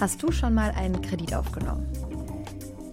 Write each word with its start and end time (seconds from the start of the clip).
Hast 0.00 0.22
du 0.22 0.30
schon 0.30 0.54
mal 0.54 0.70
einen 0.70 1.02
Kredit 1.02 1.34
aufgenommen? 1.34 1.86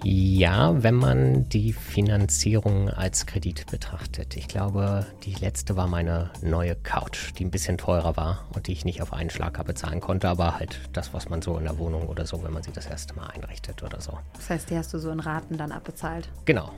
Ja, 0.04 0.84
wenn 0.84 0.96
man 0.96 1.50
die 1.50 1.74
Finanzierung 1.74 2.90
als 2.90 3.26
Kredit 3.26 3.66
betrachtet. 3.72 4.36
Ich 4.36 4.48
glaube, 4.48 5.06
die 5.24 5.34
letzte 5.34 5.76
war 5.78 5.88
meine 5.88 6.32
neue 6.42 6.76
Couch, 6.76 7.32
die 7.38 7.46
ein 7.46 7.52
bisschen 7.52 7.78
teurer 7.78 8.16
war 8.18 8.46
und 8.56 8.68
die 8.68 8.72
ich 8.72 8.86
nicht 8.86 9.02
auf 9.02 9.14
einen 9.14 9.30
Schlag 9.30 9.64
bezahlen 9.66 10.02
konnte, 10.02 10.30
aber 10.30 10.60
halt 10.60 10.80
das, 10.94 11.14
was 11.14 11.30
man 11.30 11.42
so 11.42 11.58
in 11.58 11.64
der 11.64 11.78
Wohnung 11.78 12.08
oder 12.08 12.26
so, 12.26 12.44
wenn 12.44 12.54
man 12.54 12.62
sie 12.64 12.72
das 12.72 12.86
erste 12.88 13.16
Mal 13.16 13.28
einrichtet 13.28 13.82
oder 13.84 14.00
so. 14.02 14.18
Das 14.36 14.50
heißt, 14.50 14.70
die 14.70 14.78
hast 14.78 14.94
du 14.94 15.00
so 15.00 15.10
in 15.10 15.20
Raten 15.20 15.58
dann 15.58 15.72
abbezahlt? 15.72 16.30
Genau. 16.46 16.72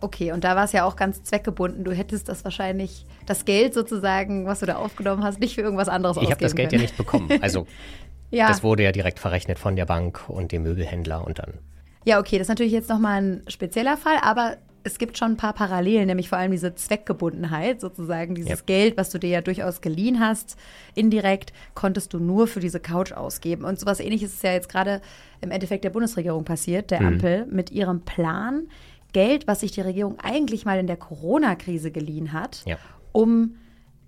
Okay, 0.00 0.32
und 0.32 0.42
da 0.42 0.56
war 0.56 0.64
es 0.64 0.72
ja 0.72 0.84
auch 0.84 0.96
ganz 0.96 1.22
zweckgebunden. 1.22 1.84
Du 1.84 1.92
hättest 1.92 2.28
das 2.28 2.42
wahrscheinlich, 2.42 3.06
das 3.26 3.44
Geld 3.44 3.72
sozusagen, 3.72 4.46
was 4.46 4.60
du 4.60 4.66
da 4.66 4.76
aufgenommen 4.76 5.22
hast, 5.22 5.40
nicht 5.40 5.54
für 5.54 5.60
irgendwas 5.60 5.88
anderes 5.88 6.16
Ich 6.16 6.30
habe 6.30 6.40
das 6.40 6.54
Geld 6.56 6.70
können. 6.70 6.80
ja 6.80 6.86
nicht 6.86 6.96
bekommen. 6.96 7.28
Also 7.40 7.66
ja. 8.32 8.48
das 8.48 8.62
wurde 8.64 8.82
ja 8.82 8.90
direkt 8.90 9.20
verrechnet 9.20 9.58
von 9.60 9.76
der 9.76 9.86
Bank 9.86 10.28
und 10.28 10.50
dem 10.50 10.64
Möbelhändler 10.64 11.24
und 11.24 11.38
dann 11.38 11.54
Ja, 12.04 12.18
okay, 12.18 12.38
das 12.38 12.46
ist 12.46 12.48
natürlich 12.48 12.72
jetzt 12.72 12.88
nochmal 12.88 13.22
ein 13.22 13.42
spezieller 13.48 13.96
Fall, 13.96 14.16
aber 14.22 14.56
es 14.84 14.98
gibt 14.98 15.16
schon 15.16 15.32
ein 15.32 15.36
paar 15.36 15.52
Parallelen, 15.52 16.06
nämlich 16.08 16.28
vor 16.28 16.38
allem 16.38 16.50
diese 16.50 16.74
Zweckgebundenheit, 16.74 17.80
sozusagen 17.80 18.34
dieses 18.34 18.50
Ja. 18.50 18.56
Geld, 18.66 18.96
was 18.96 19.10
du 19.10 19.18
dir 19.18 19.30
ja 19.30 19.40
durchaus 19.40 19.80
geliehen 19.80 20.18
hast, 20.18 20.56
indirekt, 20.96 21.52
konntest 21.74 22.12
du 22.12 22.18
nur 22.18 22.48
für 22.48 22.58
diese 22.58 22.80
Couch 22.80 23.12
ausgeben. 23.12 23.64
Und 23.64 23.78
sowas 23.78 24.00
ähnliches 24.00 24.32
ist 24.34 24.42
ja 24.42 24.52
jetzt 24.52 24.68
gerade 24.68 25.00
im 25.40 25.52
Endeffekt 25.52 25.84
der 25.84 25.90
Bundesregierung 25.90 26.44
passiert, 26.44 26.90
der 26.90 27.00
Ampel, 27.00 27.46
mit 27.46 27.70
ihrem 27.70 28.00
Plan, 28.00 28.64
Geld, 29.12 29.46
was 29.46 29.60
sich 29.60 29.70
die 29.70 29.82
Regierung 29.82 30.18
eigentlich 30.20 30.64
mal 30.64 30.80
in 30.80 30.86
der 30.88 30.96
Corona-Krise 30.96 31.92
geliehen 31.92 32.32
hat, 32.32 32.62
Ja. 32.66 32.76
um 33.12 33.54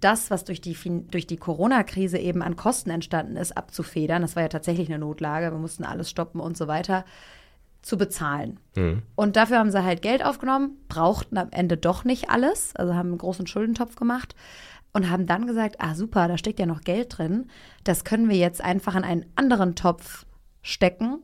das, 0.04 0.30
was 0.30 0.44
durch 0.44 0.60
die, 0.60 0.76
durch 1.10 1.26
die 1.26 1.36
Corona-Krise 1.36 2.18
eben 2.18 2.42
an 2.42 2.56
Kosten 2.56 2.90
entstanden 2.90 3.36
ist, 3.36 3.56
abzufedern. 3.56 4.22
Das 4.22 4.36
war 4.36 4.42
ja 4.42 4.48
tatsächlich 4.48 4.88
eine 4.88 4.98
Notlage, 4.98 5.50
wir 5.50 5.58
mussten 5.58 5.84
alles 5.84 6.10
stoppen 6.10 6.40
und 6.40 6.56
so 6.56 6.68
weiter, 6.68 7.04
zu 7.82 7.96
bezahlen. 7.96 8.60
Und 9.14 9.36
dafür 9.36 9.58
haben 9.58 9.70
sie 9.70 9.82
halt 9.82 10.02
Geld 10.02 10.24
aufgenommen, 10.24 10.76
brauchten 10.88 11.38
am 11.38 11.48
Ende 11.50 11.76
doch 11.76 12.04
nicht 12.04 12.30
alles, 12.30 12.74
also 12.76 12.94
haben 12.94 13.08
einen 13.08 13.18
großen 13.18 13.46
Schuldentopf 13.46 13.96
gemacht 13.96 14.34
und 14.92 15.10
haben 15.10 15.26
dann 15.26 15.46
gesagt, 15.46 15.76
ah 15.80 15.94
super, 15.94 16.28
da 16.28 16.38
steckt 16.38 16.60
ja 16.60 16.66
noch 16.66 16.82
Geld 16.82 17.18
drin, 17.18 17.48
das 17.82 18.04
können 18.04 18.28
wir 18.28 18.36
jetzt 18.36 18.62
einfach 18.62 18.94
in 18.94 19.04
einen 19.04 19.26
anderen 19.36 19.74
Topf 19.74 20.24
stecken 20.62 21.18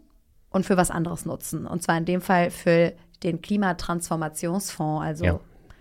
und 0.50 0.66
für 0.66 0.76
was 0.76 0.90
anderes 0.90 1.24
nutzen. 1.24 1.66
Und 1.66 1.82
zwar 1.82 1.96
in 1.96 2.04
dem 2.04 2.20
Fall 2.20 2.50
für 2.50 2.92
den 3.22 3.40
Klimatransformationsfonds, 3.40 5.04
also 5.04 5.24
Ja. 5.24 5.40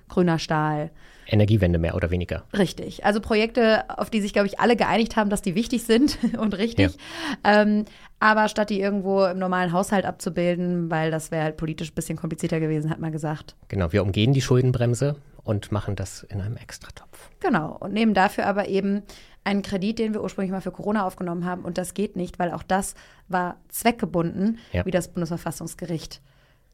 Grüner 0.09 0.39
Stahl, 0.39 0.91
Energiewende 1.31 1.77
mehr 1.77 1.93
oder 1.95 2.09
weniger. 2.09 2.43
Richtig. 2.57 3.05
Also 3.05 3.21
Projekte, 3.21 3.83
auf 3.99 4.09
die 4.09 4.19
sich, 4.19 4.33
glaube 4.33 4.47
ich, 4.47 4.59
alle 4.59 4.75
geeinigt 4.75 5.15
haben, 5.15 5.29
dass 5.29 5.43
die 5.43 5.53
wichtig 5.53 5.83
sind 5.83 6.17
und 6.39 6.57
richtig. 6.57 6.97
Ähm, 7.43 7.85
aber 8.19 8.47
statt 8.49 8.71
die 8.71 8.81
irgendwo 8.81 9.23
im 9.25 9.37
normalen 9.37 9.71
Haushalt 9.71 10.05
abzubilden, 10.05 10.89
weil 10.89 11.11
das 11.11 11.29
wäre 11.29 11.43
halt 11.43 11.57
politisch 11.57 11.91
ein 11.91 11.95
bisschen 11.95 12.17
komplizierter 12.17 12.59
gewesen, 12.59 12.89
hat 12.89 12.99
man 12.99 13.11
gesagt. 13.11 13.55
Genau, 13.67 13.91
wir 13.93 14.01
umgehen 14.01 14.33
die 14.33 14.41
Schuldenbremse 14.41 15.17
und 15.43 15.71
machen 15.71 15.95
das 15.95 16.23
in 16.23 16.41
einem 16.41 16.57
Extratopf. 16.57 17.29
Genau. 17.39 17.77
Und 17.79 17.93
nehmen 17.93 18.15
dafür 18.15 18.47
aber 18.47 18.67
eben 18.67 19.03
einen 19.43 19.61
Kredit, 19.61 19.99
den 19.99 20.13
wir 20.15 20.23
ursprünglich 20.23 20.51
mal 20.51 20.61
für 20.61 20.71
Corona 20.71 21.05
aufgenommen 21.05 21.45
haben. 21.45 21.63
Und 21.63 21.77
das 21.77 21.93
geht 21.93 22.15
nicht, 22.15 22.39
weil 22.39 22.51
auch 22.51 22.63
das 22.63 22.95
war 23.27 23.57
zweckgebunden, 23.69 24.57
Ja. 24.73 24.85
wie 24.85 24.91
das 24.91 25.07
Bundesverfassungsgericht 25.09 26.21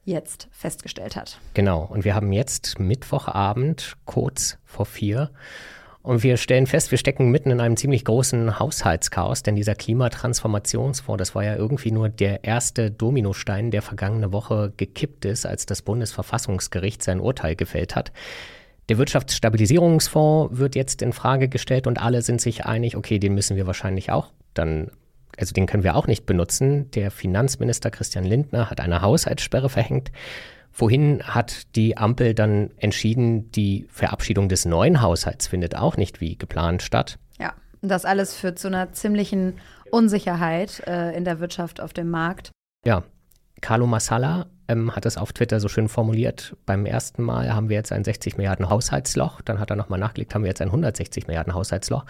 jetzt 0.06 0.48
festgestellt 0.52 1.16
hat. 1.16 1.40
Genau, 1.54 1.84
und 1.84 2.06
wir 2.06 2.16
haben 2.16 2.32
jetzt 2.32 2.80
Mittwochabend 2.80 3.98
kurz 4.06 4.58
vor 4.64 4.86
vier. 4.86 5.32
Und 6.04 6.22
wir 6.22 6.38
stellen 6.38 6.68
fest, 6.68 6.92
wir 6.92 7.00
stecken 7.00 7.32
mitten 7.32 7.50
in 7.50 7.60
einem 7.60 7.78
ziemlich 7.78 8.06
großen 8.06 8.60
Haushaltschaos, 8.60 9.42
denn 9.42 9.56
dieser 9.56 9.74
Klimatransformationsfonds, 9.74 11.18
das 11.18 11.34
war 11.34 11.44
ja 11.44 11.56
irgendwie 11.56 11.92
nur 11.92 12.10
der 12.10 12.44
erste 12.44 12.92
Dominostein, 12.92 13.72
der 13.72 13.82
vergangene 13.82 14.32
Woche 14.32 14.72
gekippt 14.78 15.26
ist, 15.26 15.48
als 15.48 15.66
das 15.66 15.82
Bundesverfassungsgericht 15.82 17.02
sein 17.02 17.20
Urteil 17.20 17.56
gefällt 17.56 17.96
hat. 17.96 18.12
Der 18.88 19.00
Wirtschaftsstabilisierungsfonds 19.00 20.60
wird 20.60 20.76
jetzt 20.76 21.02
in 21.02 21.12
Frage 21.12 21.50
gestellt 21.50 21.88
und 21.88 22.00
alle 22.00 22.22
sind 22.22 22.40
sich 22.40 22.68
einig, 22.68 22.96
okay, 22.96 23.18
den 23.18 23.34
müssen 23.34 23.58
wir 23.58 23.66
wahrscheinlich 23.66 24.12
auch 24.12 24.28
dann, 24.54 24.92
also 25.38 25.54
den 25.54 25.66
können 25.66 25.84
wir 25.84 25.96
auch 25.96 26.08
nicht 26.08 26.26
benutzen. 26.26 26.90
Der 26.92 27.12
Finanzminister 27.12 27.92
Christian 27.92 28.24
Lindner 28.24 28.70
hat 28.70 28.80
eine 28.80 29.02
Haushaltssperre 29.02 29.70
verhängt. 29.70 30.12
Vorhin 30.72 31.24
hat 31.24 31.76
die 31.76 31.98
Ampel 31.98 32.34
dann 32.34 32.72
entschieden, 32.78 33.50
die 33.52 33.88
Verabschiedung 33.90 34.50
des 34.50 34.66
neuen 34.66 35.02
Haushalts 35.02 35.48
findet 35.48 35.76
auch 35.76 35.96
nicht 35.96 36.20
wie 36.20 36.38
geplant 36.38 36.82
statt. 36.82 37.18
Ja, 37.40 37.54
und 37.82 37.90
das 37.90 38.04
alles 38.04 38.36
führt 38.36 38.60
zu 38.60 38.68
einer 38.68 38.92
ziemlichen 38.92 39.54
Unsicherheit 39.90 40.84
äh, 40.86 41.16
in 41.16 41.24
der 41.24 41.40
Wirtschaft 41.40 41.80
auf 41.80 41.94
dem 41.94 42.10
Markt. 42.10 42.52
Ja, 42.86 43.04
Carlo 43.62 43.88
Massala 43.88 44.48
ähm, 44.68 44.96
hat 44.96 45.06
es 45.06 45.18
auf 45.18 45.32
Twitter 45.34 45.60
so 45.60 45.68
schön 45.68 45.88
formuliert. 45.88 46.56
Beim 46.66 46.86
ersten 46.86 47.24
Mal 47.24 47.54
haben 47.54 47.70
wir 47.70 47.78
jetzt 47.78 47.92
ein 47.92 48.04
60 48.04 48.38
Milliarden 48.38 48.70
Haushaltsloch. 48.70 49.42
Dann 49.42 49.60
hat 49.60 49.70
er 49.70 49.76
nochmal 49.76 50.00
nachgelegt, 50.00 50.36
haben 50.36 50.44
wir 50.44 50.50
jetzt 50.50 50.62
ein 50.62 50.68
160 50.68 51.28
Milliarden 51.28 51.54
Haushaltsloch. 51.54 52.06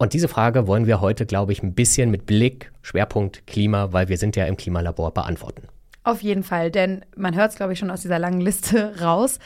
Und 0.00 0.14
diese 0.14 0.28
Frage 0.28 0.66
wollen 0.66 0.86
wir 0.86 1.02
heute, 1.02 1.26
glaube 1.26 1.52
ich, 1.52 1.62
ein 1.62 1.74
bisschen 1.74 2.10
mit 2.10 2.24
Blick, 2.24 2.72
Schwerpunkt 2.80 3.46
Klima, 3.46 3.92
weil 3.92 4.08
wir 4.08 4.16
sind 4.16 4.34
ja 4.34 4.46
im 4.46 4.56
Klimalabor, 4.56 5.12
beantworten. 5.12 5.68
Auf 6.04 6.22
jeden 6.22 6.42
Fall, 6.42 6.70
denn 6.70 7.04
man 7.16 7.36
hört 7.36 7.50
es, 7.50 7.56
glaube 7.56 7.74
ich, 7.74 7.78
schon 7.78 7.90
aus 7.90 8.00
dieser 8.00 8.18
langen 8.18 8.40
Liste 8.40 8.98
raus. 9.02 9.38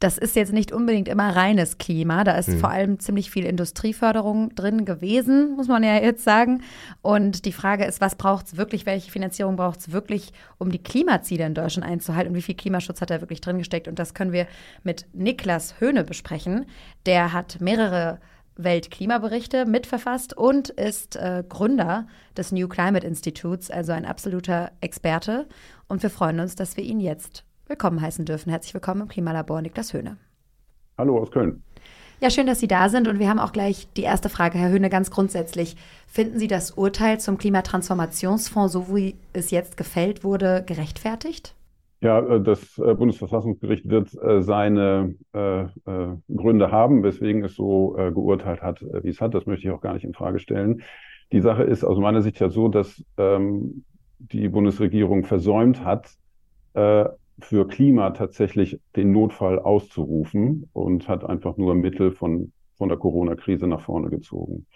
Das 0.00 0.18
ist 0.18 0.34
jetzt 0.34 0.52
nicht 0.52 0.72
unbedingt 0.72 1.06
immer 1.06 1.36
reines 1.36 1.78
Klima. 1.78 2.24
Da 2.24 2.32
ist 2.32 2.52
vor 2.54 2.70
allem 2.70 2.98
ziemlich 2.98 3.30
viel 3.30 3.44
Industrieförderung 3.44 4.52
drin 4.56 4.84
gewesen, 4.84 5.54
muss 5.54 5.68
man 5.68 5.84
ja 5.84 5.94
jetzt 5.94 6.24
sagen. 6.24 6.62
Und 7.02 7.44
die 7.44 7.52
Frage 7.52 7.84
ist, 7.84 8.00
was 8.00 8.16
braucht 8.16 8.46
es 8.46 8.56
wirklich? 8.56 8.86
Welche 8.86 9.12
Finanzierung 9.12 9.54
braucht 9.54 9.78
es 9.78 9.92
wirklich, 9.92 10.32
um 10.58 10.72
die 10.72 10.82
Klimaziele 10.82 11.46
in 11.46 11.54
Deutschland 11.54 11.88
einzuhalten? 11.88 12.30
Und 12.30 12.36
wie 12.36 12.42
viel 12.42 12.56
Klimaschutz 12.56 13.00
hat 13.00 13.10
da 13.10 13.20
wirklich 13.20 13.40
drin 13.40 13.58
gesteckt? 13.58 13.86
Und 13.86 14.00
das 14.00 14.14
können 14.14 14.32
wir 14.32 14.48
mit 14.82 15.06
Niklas 15.12 15.78
Höhne 15.78 16.02
besprechen. 16.02 16.66
Der 17.06 17.32
hat 17.32 17.60
mehrere 17.60 18.18
Weltklimaberichte 18.56 19.66
mitverfasst 19.66 20.36
und 20.36 20.68
ist 20.70 21.16
äh, 21.16 21.44
Gründer 21.48 22.06
des 22.36 22.52
New 22.52 22.68
Climate 22.68 23.06
Institutes, 23.06 23.70
also 23.70 23.92
ein 23.92 24.04
absoluter 24.04 24.72
Experte. 24.80 25.46
Und 25.88 26.02
wir 26.02 26.10
freuen 26.10 26.40
uns, 26.40 26.54
dass 26.54 26.76
wir 26.76 26.84
ihn 26.84 27.00
jetzt 27.00 27.44
willkommen 27.66 28.00
heißen 28.00 28.24
dürfen. 28.24 28.50
Herzlich 28.50 28.74
willkommen 28.74 29.02
im 29.02 29.08
Klimalabor, 29.08 29.62
Niklas 29.62 29.92
Höhne. 29.92 30.16
Hallo 30.98 31.18
aus 31.18 31.30
Köln. 31.30 31.62
Ja, 32.20 32.30
schön, 32.30 32.46
dass 32.46 32.60
Sie 32.60 32.68
da 32.68 32.88
sind. 32.88 33.08
Und 33.08 33.18
wir 33.18 33.28
haben 33.28 33.40
auch 33.40 33.52
gleich 33.52 33.88
die 33.96 34.02
erste 34.02 34.28
Frage, 34.28 34.56
Herr 34.56 34.70
Höhne, 34.70 34.90
ganz 34.90 35.10
grundsätzlich. 35.10 35.76
Finden 36.06 36.38
Sie 36.38 36.46
das 36.46 36.70
Urteil 36.70 37.18
zum 37.18 37.36
Klimatransformationsfonds, 37.36 38.72
so 38.72 38.94
wie 38.94 39.16
es 39.32 39.50
jetzt 39.50 39.76
gefällt 39.76 40.22
wurde, 40.22 40.62
gerechtfertigt? 40.64 41.56
Ja, 42.02 42.18
äh, 42.18 42.42
das 42.42 42.78
äh, 42.78 42.94
Bundesverfassungsgericht 42.94 43.88
wird 43.88 44.12
äh, 44.20 44.42
seine 44.42 45.14
Gründe 45.32 46.70
haben, 46.70 47.02
weswegen 47.02 47.44
es 47.44 47.54
so 47.54 47.92
geurteilt 47.92 48.60
hat, 48.60 48.82
wie 48.82 49.08
es 49.08 49.20
hat. 49.20 49.34
Das 49.34 49.46
möchte 49.46 49.66
ich 49.66 49.72
auch 49.72 49.80
gar 49.80 49.94
nicht 49.94 50.04
in 50.04 50.12
Frage 50.12 50.38
stellen. 50.38 50.82
Die 51.30 51.40
Sache 51.40 51.62
ist 51.62 51.84
aus 51.84 51.98
meiner 51.98 52.20
Sicht 52.20 52.38
ja 52.40 52.50
so, 52.50 52.68
dass 52.68 53.02
ähm, 53.16 53.84
die 54.18 54.48
Bundesregierung 54.48 55.24
versäumt 55.24 55.84
hat, 55.84 56.10
für 56.74 57.68
Klima 57.68 58.10
tatsächlich 58.10 58.80
den 58.96 59.12
Notfall 59.12 59.58
auszurufen 59.58 60.68
und 60.72 61.08
hat 61.08 61.24
einfach 61.24 61.56
nur 61.56 61.74
Mittel 61.74 62.12
von, 62.12 62.52
von 62.76 62.88
der 62.88 62.98
Corona-Krise 62.98 63.66
nach 63.66 63.80
vorne 63.80 64.10
gezogen. 64.10 64.66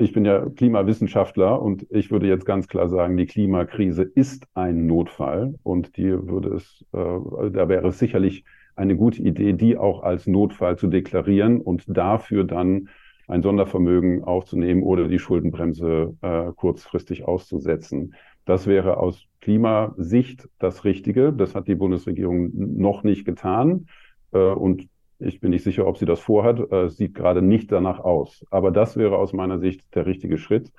Ich 0.00 0.12
bin 0.12 0.24
ja 0.24 0.48
Klimawissenschaftler 0.48 1.60
und 1.60 1.84
ich 1.90 2.12
würde 2.12 2.28
jetzt 2.28 2.46
ganz 2.46 2.68
klar 2.68 2.88
sagen, 2.88 3.16
die 3.16 3.26
Klimakrise 3.26 4.04
ist 4.04 4.46
ein 4.54 4.86
Notfall 4.86 5.58
und 5.64 5.96
die 5.96 6.10
würde 6.10 6.50
es, 6.50 6.84
äh, 6.92 7.50
da 7.50 7.68
wäre 7.68 7.88
es 7.88 7.98
sicherlich 7.98 8.44
eine 8.76 8.94
gute 8.94 9.20
Idee, 9.20 9.54
die 9.54 9.76
auch 9.76 10.04
als 10.04 10.28
Notfall 10.28 10.78
zu 10.78 10.86
deklarieren 10.86 11.60
und 11.60 11.84
dafür 11.88 12.44
dann 12.44 12.90
ein 13.26 13.42
Sondervermögen 13.42 14.22
aufzunehmen 14.22 14.84
oder 14.84 15.08
die 15.08 15.18
Schuldenbremse 15.18 16.14
äh, 16.22 16.52
kurzfristig 16.54 17.24
auszusetzen. 17.26 18.14
Das 18.44 18.68
wäre 18.68 18.98
aus 18.98 19.26
Klimasicht 19.40 20.48
das 20.60 20.84
Richtige. 20.84 21.32
Das 21.32 21.56
hat 21.56 21.66
die 21.66 21.74
Bundesregierung 21.74 22.52
noch 22.54 23.02
nicht 23.02 23.24
getan. 23.24 23.88
Äh, 24.30 24.38
und 24.38 24.88
ich 25.18 25.40
bin 25.40 25.50
nicht 25.50 25.64
sicher, 25.64 25.86
ob 25.86 25.98
sie 25.98 26.06
das 26.06 26.20
vorhat. 26.20 26.60
Äh, 26.70 26.84
Es 26.84 26.96
sieht 26.96 27.14
gerade 27.14 27.42
nicht 27.42 27.72
danach 27.72 28.00
aus. 28.00 28.44
Aber 28.50 28.70
das 28.70 28.96
wäre 28.96 29.18
aus 29.18 29.32
meiner 29.32 29.58
Sicht 29.58 29.82
der 29.94 30.06
richtige 30.06 30.38
Schritt, 30.38 30.72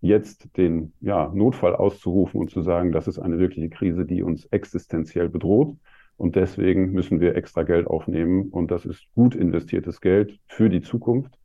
jetzt 0.00 0.56
den 0.56 0.92
ja, 1.00 1.30
Notfall 1.34 1.74
auszurufen 1.74 2.40
und 2.40 2.50
zu 2.50 2.62
sagen, 2.62 2.92
das 2.92 3.08
ist 3.08 3.18
eine 3.18 3.38
wirkliche 3.38 3.70
Krise, 3.70 4.04
die 4.04 4.22
uns 4.22 4.46
existenziell 4.46 5.28
bedroht. 5.28 5.76
Und 6.16 6.36
deswegen 6.36 6.92
müssen 6.92 7.20
wir 7.20 7.36
extra 7.36 7.62
Geld 7.62 7.86
aufnehmen. 7.86 8.48
Und 8.50 8.70
das 8.70 8.86
ist 8.86 9.06
gut 9.14 9.34
investiertes 9.34 10.00
Geld 10.00 10.38
für 10.46 10.68
die 10.68 10.80
Zukunft. 10.82 11.38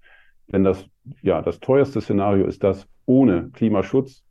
Denn 0.52 0.64
das, 0.64 0.86
ja, 1.22 1.42
das 1.42 1.60
teuerste 1.60 2.02
Szenario 2.02 2.46
ist 2.46 2.64
das 2.64 2.88
ohne 3.06 3.50
Klimaschutz. 3.54 4.24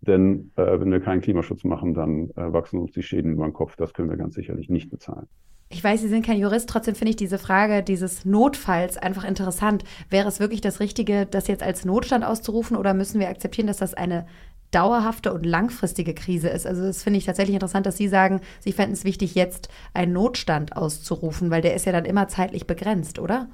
Denn 0.00 0.50
äh, 0.56 0.80
wenn 0.80 0.90
wir 0.90 1.00
keinen 1.00 1.20
Klimaschutz 1.20 1.62
machen, 1.64 1.94
dann 1.94 2.30
äh, 2.30 2.52
wachsen 2.52 2.80
uns 2.80 2.92
die 2.92 3.02
Schäden 3.02 3.32
über 3.32 3.44
den 3.44 3.52
Kopf. 3.52 3.76
Das 3.76 3.94
können 3.94 4.10
wir 4.10 4.16
ganz 4.16 4.34
sicherlich 4.34 4.68
nicht 4.68 4.90
bezahlen. 4.90 5.28
Ich 5.72 5.82
weiß, 5.82 6.02
Sie 6.02 6.08
sind 6.08 6.26
kein 6.26 6.38
Jurist, 6.38 6.68
trotzdem 6.68 6.94
finde 6.94 7.10
ich 7.10 7.16
diese 7.16 7.38
Frage 7.38 7.82
dieses 7.82 8.26
Notfalls 8.26 8.98
einfach 8.98 9.24
interessant. 9.24 9.84
Wäre 10.10 10.28
es 10.28 10.38
wirklich 10.38 10.60
das 10.60 10.80
Richtige, 10.80 11.24
das 11.24 11.48
jetzt 11.48 11.62
als 11.62 11.86
Notstand 11.86 12.26
auszurufen 12.26 12.76
oder 12.76 12.92
müssen 12.92 13.18
wir 13.18 13.30
akzeptieren, 13.30 13.68
dass 13.68 13.78
das 13.78 13.94
eine 13.94 14.26
dauerhafte 14.70 15.32
und 15.32 15.46
langfristige 15.46 16.12
Krise 16.12 16.50
ist. 16.50 16.66
Also 16.66 16.82
das 16.82 17.02
finde 17.02 17.18
ich 17.18 17.24
tatsächlich 17.24 17.54
interessant, 17.54 17.86
dass 17.86 17.96
Sie 17.96 18.08
sagen, 18.08 18.42
Sie 18.60 18.72
fänden 18.72 18.92
es 18.92 19.06
wichtig, 19.06 19.34
jetzt 19.34 19.70
einen 19.94 20.12
Notstand 20.12 20.76
auszurufen, 20.76 21.50
weil 21.50 21.62
der 21.62 21.74
ist 21.74 21.86
ja 21.86 21.92
dann 21.92 22.04
immer 22.04 22.28
zeitlich 22.28 22.66
begrenzt, 22.66 23.18
oder? 23.18 23.48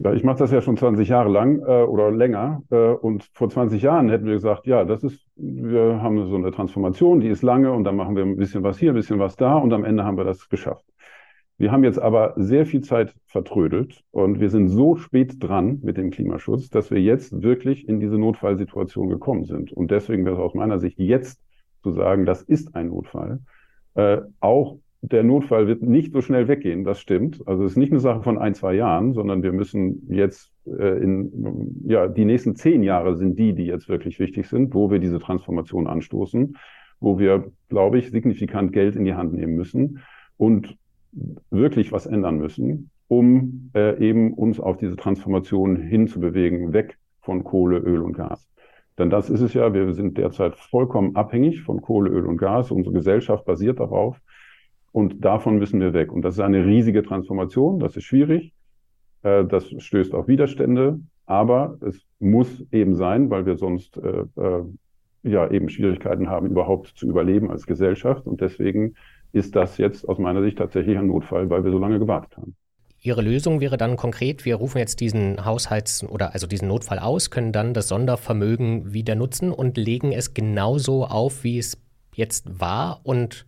Ja, 0.00 0.12
ich 0.12 0.24
mache 0.24 0.38
das 0.38 0.50
ja 0.50 0.60
schon 0.60 0.76
20 0.76 1.08
Jahre 1.08 1.28
lang 1.28 1.60
äh, 1.60 1.82
oder 1.84 2.10
länger. 2.10 2.62
Äh, 2.70 2.76
und 2.76 3.28
vor 3.34 3.50
20 3.50 3.80
Jahren 3.80 4.08
hätten 4.08 4.26
wir 4.26 4.34
gesagt, 4.34 4.66
ja, 4.66 4.84
das 4.84 5.04
ist, 5.04 5.20
wir 5.36 6.02
haben 6.02 6.26
so 6.26 6.34
eine 6.34 6.50
Transformation, 6.50 7.20
die 7.20 7.28
ist 7.28 7.42
lange 7.42 7.70
und 7.70 7.84
dann 7.84 7.94
machen 7.94 8.16
wir 8.16 8.24
ein 8.24 8.36
bisschen 8.36 8.64
was 8.64 8.78
hier, 8.78 8.90
ein 8.90 8.96
bisschen 8.96 9.20
was 9.20 9.36
da 9.36 9.54
und 9.54 9.72
am 9.72 9.84
Ende 9.84 10.04
haben 10.04 10.16
wir 10.16 10.24
das 10.24 10.48
geschafft. 10.48 10.84
Wir 11.62 11.70
haben 11.70 11.84
jetzt 11.84 12.00
aber 12.00 12.34
sehr 12.34 12.66
viel 12.66 12.80
Zeit 12.80 13.14
vertrödelt 13.26 14.02
und 14.10 14.40
wir 14.40 14.50
sind 14.50 14.66
so 14.66 14.96
spät 14.96 15.36
dran 15.38 15.78
mit 15.84 15.96
dem 15.96 16.10
Klimaschutz, 16.10 16.70
dass 16.70 16.90
wir 16.90 17.00
jetzt 17.00 17.40
wirklich 17.40 17.88
in 17.88 18.00
diese 18.00 18.18
Notfallsituation 18.18 19.08
gekommen 19.08 19.44
sind. 19.44 19.72
Und 19.72 19.92
deswegen 19.92 20.24
wäre 20.24 20.34
es 20.34 20.40
aus 20.40 20.54
meiner 20.54 20.80
Sicht 20.80 20.98
jetzt 20.98 21.40
zu 21.84 21.92
sagen, 21.92 22.26
das 22.26 22.42
ist 22.42 22.74
ein 22.74 22.88
Notfall, 22.88 23.38
äh, 23.94 24.22
auch 24.40 24.78
der 25.02 25.22
Notfall 25.22 25.68
wird 25.68 25.82
nicht 25.82 26.12
so 26.12 26.20
schnell 26.20 26.48
weggehen, 26.48 26.82
das 26.82 26.98
stimmt. 26.98 27.46
Also 27.46 27.62
es 27.62 27.72
ist 27.72 27.76
nicht 27.76 27.92
eine 27.92 28.00
Sache 28.00 28.22
von 28.22 28.38
ein, 28.38 28.56
zwei 28.56 28.74
Jahren, 28.74 29.12
sondern 29.12 29.44
wir 29.44 29.52
müssen 29.52 30.08
jetzt 30.10 30.50
äh, 30.66 31.00
in, 31.00 31.84
ja, 31.86 32.08
die 32.08 32.24
nächsten 32.24 32.56
zehn 32.56 32.82
Jahre 32.82 33.14
sind 33.14 33.38
die, 33.38 33.54
die 33.54 33.66
jetzt 33.66 33.88
wirklich 33.88 34.18
wichtig 34.18 34.48
sind, 34.48 34.74
wo 34.74 34.90
wir 34.90 34.98
diese 34.98 35.20
Transformation 35.20 35.86
anstoßen, 35.86 36.56
wo 36.98 37.20
wir, 37.20 37.52
glaube 37.68 38.00
ich, 38.00 38.10
signifikant 38.10 38.72
Geld 38.72 38.96
in 38.96 39.04
die 39.04 39.14
Hand 39.14 39.32
nehmen 39.32 39.54
müssen 39.54 40.00
und 40.36 40.76
wirklich 41.50 41.92
was 41.92 42.06
ändern 42.06 42.38
müssen, 42.38 42.90
um 43.08 43.70
äh, 43.74 43.98
eben 43.98 44.32
uns 44.34 44.58
auf 44.58 44.78
diese 44.78 44.96
Transformation 44.96 45.76
hinzubewegen, 45.76 46.72
weg 46.72 46.98
von 47.20 47.44
Kohle, 47.44 47.78
Öl 47.78 48.02
und 48.02 48.14
Gas. 48.14 48.48
Denn 48.98 49.10
das 49.10 49.30
ist 49.30 49.40
es 49.40 49.54
ja, 49.54 49.72
wir 49.72 49.94
sind 49.94 50.18
derzeit 50.18 50.56
vollkommen 50.56 51.16
abhängig 51.16 51.62
von 51.62 51.80
Kohle, 51.80 52.10
Öl 52.10 52.26
und 52.26 52.36
Gas. 52.36 52.70
Unsere 52.70 52.94
Gesellschaft 52.94 53.44
basiert 53.44 53.80
darauf. 53.80 54.18
Und 54.92 55.24
davon 55.24 55.58
müssen 55.58 55.80
wir 55.80 55.94
weg. 55.94 56.12
Und 56.12 56.22
das 56.22 56.34
ist 56.34 56.40
eine 56.40 56.66
riesige 56.66 57.02
Transformation. 57.02 57.80
Das 57.80 57.96
ist 57.96 58.04
schwierig. 58.04 58.52
Äh, 59.22 59.44
das 59.46 59.70
stößt 59.78 60.14
auf 60.14 60.28
Widerstände. 60.28 61.00
Aber 61.24 61.78
es 61.80 62.04
muss 62.18 62.66
eben 62.72 62.94
sein, 62.94 63.30
weil 63.30 63.46
wir 63.46 63.56
sonst 63.56 63.96
äh, 63.96 64.24
äh, 64.36 64.64
ja 65.22 65.50
eben 65.50 65.70
Schwierigkeiten 65.70 66.28
haben, 66.28 66.48
überhaupt 66.48 66.88
zu 66.88 67.08
überleben 67.08 67.50
als 67.50 67.66
Gesellschaft. 67.66 68.26
Und 68.26 68.42
deswegen 68.42 68.94
ist 69.32 69.56
das 69.56 69.78
jetzt 69.78 70.08
aus 70.08 70.18
meiner 70.18 70.42
Sicht 70.42 70.58
tatsächlich 70.58 70.96
ein 70.98 71.06
Notfall, 71.06 71.48
weil 71.50 71.64
wir 71.64 71.72
so 71.72 71.78
lange 71.78 71.98
gewartet 71.98 72.36
haben. 72.36 72.54
Ihre 73.04 73.22
Lösung 73.22 73.60
wäre 73.60 73.76
dann 73.76 73.96
konkret, 73.96 74.44
wir 74.44 74.54
rufen 74.54 74.78
jetzt 74.78 75.00
diesen 75.00 75.44
Haushalts- 75.44 76.04
oder 76.04 76.34
also 76.34 76.46
diesen 76.46 76.68
Notfall 76.68 77.00
aus, 77.00 77.30
können 77.30 77.50
dann 77.50 77.74
das 77.74 77.88
Sondervermögen 77.88 78.92
wieder 78.92 79.16
nutzen 79.16 79.50
und 79.50 79.76
legen 79.76 80.12
es 80.12 80.34
genauso 80.34 81.04
auf, 81.06 81.42
wie 81.42 81.58
es 81.58 81.78
jetzt 82.14 82.60
war 82.60 83.00
und 83.02 83.44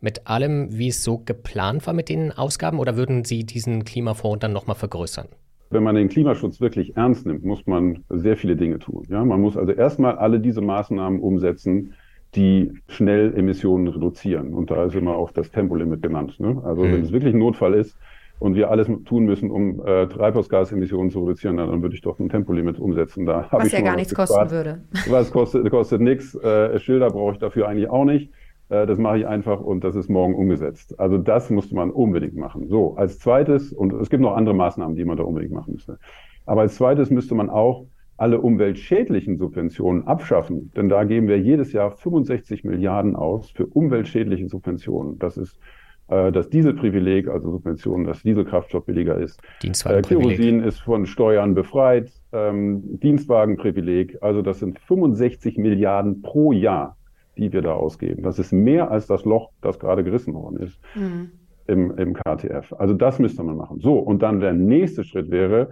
mit 0.00 0.26
allem, 0.26 0.78
wie 0.78 0.88
es 0.88 1.04
so 1.04 1.18
geplant 1.18 1.86
war 1.86 1.92
mit 1.92 2.08
den 2.08 2.32
Ausgaben 2.32 2.78
oder 2.78 2.96
würden 2.96 3.24
Sie 3.24 3.44
diesen 3.44 3.84
Klimafonds 3.84 4.40
dann 4.40 4.54
nochmal 4.54 4.76
vergrößern? 4.76 5.28
Wenn 5.68 5.82
man 5.82 5.94
den 5.94 6.08
Klimaschutz 6.08 6.60
wirklich 6.60 6.96
ernst 6.96 7.26
nimmt, 7.26 7.44
muss 7.44 7.66
man 7.66 8.04
sehr 8.08 8.38
viele 8.38 8.56
Dinge 8.56 8.78
tun. 8.78 9.04
Ja, 9.08 9.24
man 9.24 9.42
muss 9.42 9.58
also 9.58 9.72
erstmal 9.72 10.16
alle 10.16 10.40
diese 10.40 10.62
Maßnahmen 10.62 11.20
umsetzen, 11.20 11.92
die 12.34 12.72
schnell 12.88 13.34
Emissionen 13.36 13.88
reduzieren. 13.88 14.54
Und 14.54 14.70
da 14.70 14.84
ist 14.84 14.94
immer 14.94 15.16
auch 15.16 15.32
das 15.32 15.50
Tempolimit 15.50 16.02
genannt. 16.02 16.38
Ne? 16.38 16.60
Also 16.64 16.84
mhm. 16.84 16.92
wenn 16.92 17.02
es 17.02 17.12
wirklich 17.12 17.34
ein 17.34 17.40
Notfall 17.40 17.74
ist 17.74 17.96
und 18.38 18.54
wir 18.54 18.70
alles 18.70 18.88
tun 19.04 19.24
müssen, 19.24 19.50
um 19.50 19.84
äh, 19.84 20.06
Treibhausgasemissionen 20.06 21.10
zu 21.10 21.20
reduzieren, 21.20 21.56
dann 21.56 21.82
würde 21.82 21.94
ich 21.94 22.02
doch 22.02 22.18
ein 22.18 22.28
Tempolimit 22.28 22.78
umsetzen. 22.78 23.26
Da 23.26 23.46
was 23.50 23.66
ich 23.66 23.72
ja 23.72 23.80
gar 23.80 23.96
nichts 23.96 24.14
kosten 24.14 24.50
würde. 24.50 24.82
Was 25.08 25.30
kostet, 25.32 25.68
kostet 25.70 26.00
nichts. 26.00 26.34
Äh, 26.36 26.78
Schilder 26.78 27.10
brauche 27.10 27.32
ich 27.32 27.38
dafür 27.38 27.68
eigentlich 27.68 27.90
auch 27.90 28.04
nicht. 28.04 28.30
Äh, 28.70 28.86
das 28.86 28.98
mache 28.98 29.18
ich 29.18 29.26
einfach 29.26 29.60
und 29.60 29.84
das 29.84 29.96
ist 29.96 30.08
morgen 30.08 30.34
umgesetzt. 30.34 30.98
Also 30.98 31.18
das 31.18 31.50
musste 31.50 31.74
man 31.74 31.90
unbedingt 31.90 32.36
machen. 32.36 32.68
So, 32.68 32.96
als 32.96 33.18
zweites, 33.18 33.72
und 33.72 33.92
es 33.94 34.08
gibt 34.08 34.22
noch 34.22 34.36
andere 34.36 34.54
Maßnahmen, 34.54 34.96
die 34.96 35.04
man 35.04 35.16
da 35.16 35.24
unbedingt 35.24 35.52
machen 35.52 35.74
müsste. 35.74 35.98
Aber 36.46 36.62
als 36.62 36.76
zweites 36.76 37.10
müsste 37.10 37.34
man 37.34 37.50
auch 37.50 37.86
alle 38.20 38.40
umweltschädlichen 38.40 39.38
Subventionen 39.38 40.06
abschaffen. 40.06 40.70
Denn 40.76 40.88
da 40.88 41.04
geben 41.04 41.28
wir 41.28 41.38
jedes 41.38 41.72
Jahr 41.72 41.92
65 41.92 42.64
Milliarden 42.64 43.16
aus 43.16 43.50
für 43.50 43.66
umweltschädliche 43.66 44.48
Subventionen. 44.48 45.18
Das 45.18 45.36
ist 45.36 45.58
äh, 46.08 46.30
das 46.30 46.50
Dieselprivileg, 46.50 47.28
also 47.28 47.50
Subventionen, 47.50 48.06
dass 48.06 48.22
Dieselkraftstoff 48.22 48.84
billiger 48.84 49.16
ist. 49.16 49.40
Äh, 49.62 50.02
Kerosin 50.02 50.62
ist 50.62 50.80
von 50.80 51.06
Steuern 51.06 51.54
befreit. 51.54 52.12
Ähm, 52.32 53.00
Dienstwagenprivileg, 53.00 54.18
also 54.20 54.42
das 54.42 54.60
sind 54.60 54.78
65 54.78 55.56
Milliarden 55.56 56.22
pro 56.22 56.52
Jahr 56.52 56.96
die 57.40 57.52
wir 57.52 57.62
da 57.62 57.72
ausgeben. 57.72 58.22
Das 58.22 58.38
ist 58.38 58.52
mehr 58.52 58.90
als 58.90 59.06
das 59.06 59.24
Loch, 59.24 59.50
das 59.62 59.78
gerade 59.78 60.04
gerissen 60.04 60.34
worden 60.34 60.58
ist 60.58 60.78
mhm. 60.94 61.30
im, 61.66 61.96
im 61.96 62.14
KTF. 62.14 62.72
Also 62.74 62.94
das 62.94 63.18
müsste 63.18 63.42
man 63.42 63.56
machen. 63.56 63.80
So, 63.80 63.98
und 63.98 64.20
dann 64.22 64.40
der 64.40 64.52
nächste 64.52 65.04
Schritt 65.04 65.30
wäre, 65.30 65.70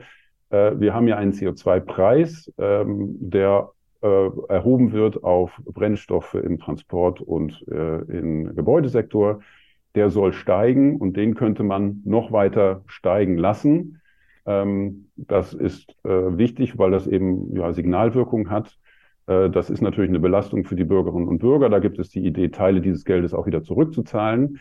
äh, 0.51 0.73
wir 0.79 0.95
haben 0.95 1.09
ja 1.09 1.17
einen 1.17 1.33
CO2-Preis, 1.33 2.53
ähm, 2.59 3.17
der 3.21 3.71
äh, 4.03 4.31
erhoben 4.49 4.93
wird 4.93 5.25
auf 5.25 5.61
Brennstoffe 5.65 6.35
im 6.35 6.59
Transport 6.59 7.21
und 7.21 7.67
äh, 7.69 7.99
im 8.03 8.55
Gebäudesektor. 8.55 9.41
Der 9.95 10.11
soll 10.11 10.33
steigen 10.33 10.97
und 10.97 11.17
den 11.17 11.35
könnte 11.35 11.65
man 11.65 12.03
noch 12.05 12.31
weiter 12.31 12.83
steigen 12.87 13.37
lassen. 13.39 14.01
Ähm, 14.47 15.09
das 15.17 15.53
ist 15.55 15.97
äh, 16.05 16.39
wichtig, 16.39 16.79
weil 16.79 16.91
das 16.91 17.07
eben 17.07 17.57
ja, 17.57 17.73
Signalwirkung 17.73 18.51
hat. 18.51 18.79
Äh, 19.27 19.51
das 19.51 19.71
ist 19.71 19.81
natürlich 19.81 20.11
eine 20.11 20.21
Belastung 20.21 20.65
für 20.65 20.77
die 20.77 20.85
Bürgerinnen 20.85 21.29
und 21.29 21.39
Bürger. 21.39 21.69
Da 21.69 21.81
gibt 21.81 21.99
es 21.99 22.11
die 22.11 22.25
Idee, 22.25 22.49
Teile 22.49 22.81
dieses 22.81 23.05
Geldes 23.05 23.35
auch 23.35 23.47
wieder 23.47 23.63
zurückzuzahlen. 23.63 24.61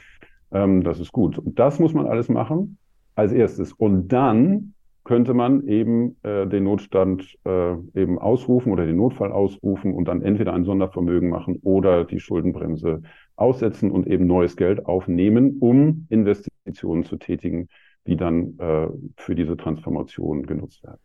Ähm, 0.52 0.84
das 0.84 1.00
ist 1.00 1.12
gut. 1.12 1.38
Und 1.38 1.60
das 1.60 1.80
muss 1.80 1.94
man 1.94 2.08
alles 2.08 2.30
machen 2.30 2.78
als 3.16 3.32
erstes. 3.32 3.74
Und 3.74 4.10
dann 4.10 4.74
könnte 5.08 5.34
man 5.34 5.66
eben 5.68 6.18
äh, 6.24 6.46
den 6.48 6.66
Notstand 6.66 7.38
äh, 7.46 7.76
eben 7.96 8.20
ausrufen 8.20 8.74
oder 8.74 8.86
den 8.86 8.98
Notfall 8.98 9.32
ausrufen 9.32 9.94
und 9.94 10.06
dann 10.06 10.22
entweder 10.22 10.54
ein 10.54 10.66
Sondervermögen 10.66 11.30
machen 11.30 11.60
oder 11.64 12.04
die 12.04 12.20
Schuldenbremse 12.20 13.02
aussetzen 13.38 13.90
und 13.90 14.06
eben 14.06 14.28
neues 14.28 14.58
Geld 14.58 14.86
aufnehmen, 14.86 15.60
um 15.62 16.08
Investitionen 16.10 17.06
zu 17.06 17.16
tätigen, 17.16 17.70
die 18.06 18.18
dann 18.18 18.60
äh, 18.60 18.88
für 19.16 19.34
diese 19.34 19.56
Transformation 19.56 20.46
genutzt 20.46 20.84
werden. 20.84 21.00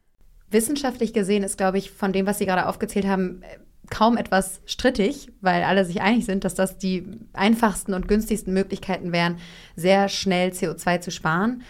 Wissenschaftlich 0.51 1.13
gesehen 1.13 1.45
ist, 1.45 1.57
glaube 1.57 1.79
ich, 1.79 1.93
von 1.93 2.13
dem, 2.13 2.27
was 2.27 2.39
Sie 2.39 2.47
gerade 2.47 2.69
aufgezählt 2.69 3.07
haben, 3.07 3.43
kaum 3.89 4.17
etwas 4.17 4.63
strittig, 4.67 5.29
weil 5.41 5.63
alle 5.63 5.85
sich 5.85 6.01
einig 6.03 6.25
sind, 6.25 6.43
dass 6.43 6.57
das 6.57 6.77
die 6.77 7.07
einfachsten 7.35 7.95
und 7.95 8.09
günstigsten 8.09 8.53
Möglichkeiten 8.53 9.13
wären, 9.13 9.37
sehr 9.77 10.09
schnell 10.09 10.51
CO2 10.51 11.01
zu 11.01 11.13
sparen. 11.13 11.63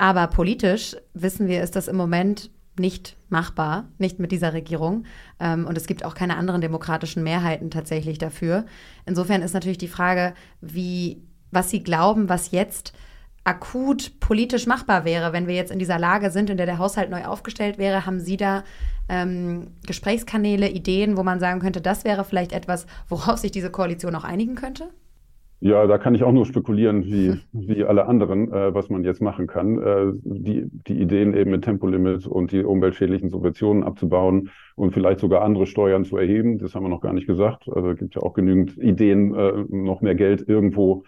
Aber 0.00 0.28
politisch 0.28 0.96
wissen 1.12 1.46
wir, 1.46 1.62
ist 1.62 1.76
das 1.76 1.86
im 1.86 1.96
Moment 1.96 2.50
nicht 2.78 3.18
machbar, 3.28 3.90
nicht 3.98 4.18
mit 4.18 4.32
dieser 4.32 4.54
Regierung. 4.54 5.04
Ähm, 5.38 5.66
und 5.66 5.76
es 5.76 5.86
gibt 5.86 6.06
auch 6.06 6.14
keine 6.14 6.38
anderen 6.38 6.62
demokratischen 6.62 7.22
Mehrheiten 7.22 7.70
tatsächlich 7.70 8.16
dafür. 8.16 8.64
Insofern 9.04 9.42
ist 9.42 9.52
natürlich 9.52 9.76
die 9.76 9.88
Frage, 9.88 10.32
wie, 10.62 11.22
was 11.50 11.68
Sie 11.68 11.82
glauben, 11.82 12.30
was 12.30 12.50
jetzt 12.50 12.94
akut 13.44 14.18
politisch 14.20 14.66
machbar 14.66 15.04
wäre, 15.04 15.34
wenn 15.34 15.46
wir 15.46 15.54
jetzt 15.54 15.70
in 15.70 15.78
dieser 15.78 15.98
Lage 15.98 16.30
sind, 16.30 16.48
in 16.48 16.56
der 16.56 16.64
der 16.64 16.78
Haushalt 16.78 17.10
neu 17.10 17.26
aufgestellt 17.26 17.76
wäre, 17.76 18.06
haben 18.06 18.20
Sie 18.20 18.38
da 18.38 18.64
ähm, 19.10 19.74
Gesprächskanäle, 19.86 20.70
Ideen, 20.70 21.18
wo 21.18 21.22
man 21.22 21.40
sagen 21.40 21.60
könnte, 21.60 21.82
das 21.82 22.04
wäre 22.04 22.24
vielleicht 22.24 22.52
etwas, 22.52 22.86
worauf 23.10 23.38
sich 23.38 23.52
diese 23.52 23.70
Koalition 23.70 24.14
auch 24.14 24.24
einigen 24.24 24.54
könnte? 24.54 24.88
Ja, 25.62 25.86
da 25.86 25.98
kann 25.98 26.14
ich 26.14 26.22
auch 26.24 26.32
nur 26.32 26.46
spekulieren, 26.46 27.04
wie, 27.04 27.38
wie 27.52 27.84
alle 27.84 28.06
anderen, 28.06 28.50
äh, 28.50 28.74
was 28.74 28.88
man 28.88 29.04
jetzt 29.04 29.20
machen 29.20 29.46
kann. 29.46 29.78
Äh, 29.78 30.12
die, 30.22 30.64
die 30.86 31.00
Ideen 31.00 31.34
eben 31.34 31.50
mit 31.50 31.64
Tempolimit 31.64 32.26
und 32.26 32.52
die 32.52 32.64
umweltschädlichen 32.64 33.28
Subventionen 33.28 33.84
abzubauen 33.84 34.50
und 34.74 34.92
vielleicht 34.92 35.20
sogar 35.20 35.42
andere 35.42 35.66
Steuern 35.66 36.04
zu 36.04 36.16
erheben, 36.16 36.58
das 36.58 36.74
haben 36.74 36.84
wir 36.84 36.88
noch 36.88 37.02
gar 37.02 37.12
nicht 37.12 37.26
gesagt. 37.26 37.68
Also 37.68 37.90
es 37.90 37.98
gibt 37.98 38.14
ja 38.14 38.22
auch 38.22 38.32
genügend 38.32 38.78
Ideen, 38.78 39.34
äh, 39.34 39.52
noch 39.68 40.00
mehr 40.00 40.14
Geld 40.14 40.48
irgendwo 40.48 41.04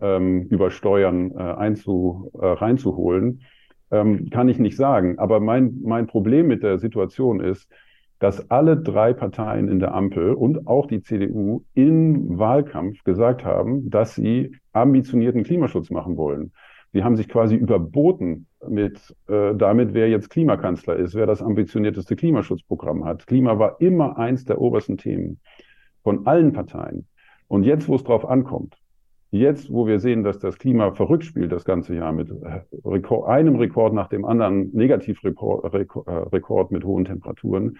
ähm, 0.00 0.42
über 0.50 0.70
Steuern 0.70 1.32
äh, 1.32 1.38
einzu, 1.38 2.30
äh, 2.40 2.46
reinzuholen, 2.46 3.42
ähm, 3.90 4.30
kann 4.30 4.48
ich 4.48 4.60
nicht 4.60 4.76
sagen. 4.76 5.18
Aber 5.18 5.40
mein, 5.40 5.80
mein 5.82 6.06
Problem 6.06 6.46
mit 6.46 6.62
der 6.62 6.78
Situation 6.78 7.40
ist, 7.40 7.68
dass 8.18 8.50
alle 8.50 8.76
drei 8.76 9.12
Parteien 9.12 9.68
in 9.68 9.78
der 9.78 9.94
Ampel 9.94 10.32
und 10.32 10.66
auch 10.66 10.86
die 10.86 11.02
CDU 11.02 11.64
im 11.74 12.38
Wahlkampf 12.38 13.04
gesagt 13.04 13.44
haben, 13.44 13.90
dass 13.90 14.14
sie 14.14 14.56
ambitionierten 14.72 15.44
Klimaschutz 15.44 15.90
machen 15.90 16.16
wollen. 16.16 16.52
Sie 16.92 17.04
haben 17.04 17.16
sich 17.16 17.28
quasi 17.28 17.56
überboten 17.56 18.46
mit 18.66 19.14
äh, 19.28 19.54
damit, 19.54 19.92
wer 19.92 20.08
jetzt 20.08 20.30
Klimakanzler 20.30 20.96
ist, 20.96 21.14
wer 21.14 21.26
das 21.26 21.42
ambitionierteste 21.42 22.16
Klimaschutzprogramm 22.16 23.04
hat. 23.04 23.26
Klima 23.26 23.58
war 23.58 23.80
immer 23.80 24.18
eins 24.18 24.44
der 24.44 24.60
obersten 24.60 24.96
Themen 24.96 25.40
von 26.02 26.26
allen 26.26 26.52
Parteien. 26.52 27.06
Und 27.48 27.64
jetzt, 27.64 27.86
wo 27.88 27.96
es 27.96 28.04
drauf 28.04 28.24
ankommt, 28.24 28.78
Jetzt, 29.32 29.72
wo 29.72 29.86
wir 29.86 29.98
sehen, 29.98 30.22
dass 30.22 30.38
das 30.38 30.56
Klima 30.56 30.92
verrückt 30.92 31.24
spielt 31.24 31.50
das 31.50 31.64
ganze 31.64 31.94
Jahr 31.94 32.12
mit 32.12 32.30
äh, 32.30 32.60
Rekord, 32.84 33.28
einem 33.28 33.56
Rekord 33.56 33.92
nach 33.92 34.08
dem 34.08 34.24
anderen, 34.24 34.70
Negativrekord 34.72 35.72
Rekord, 35.74 36.06
äh, 36.06 36.10
Rekord 36.12 36.70
mit 36.70 36.84
hohen 36.84 37.04
Temperaturen, 37.04 37.78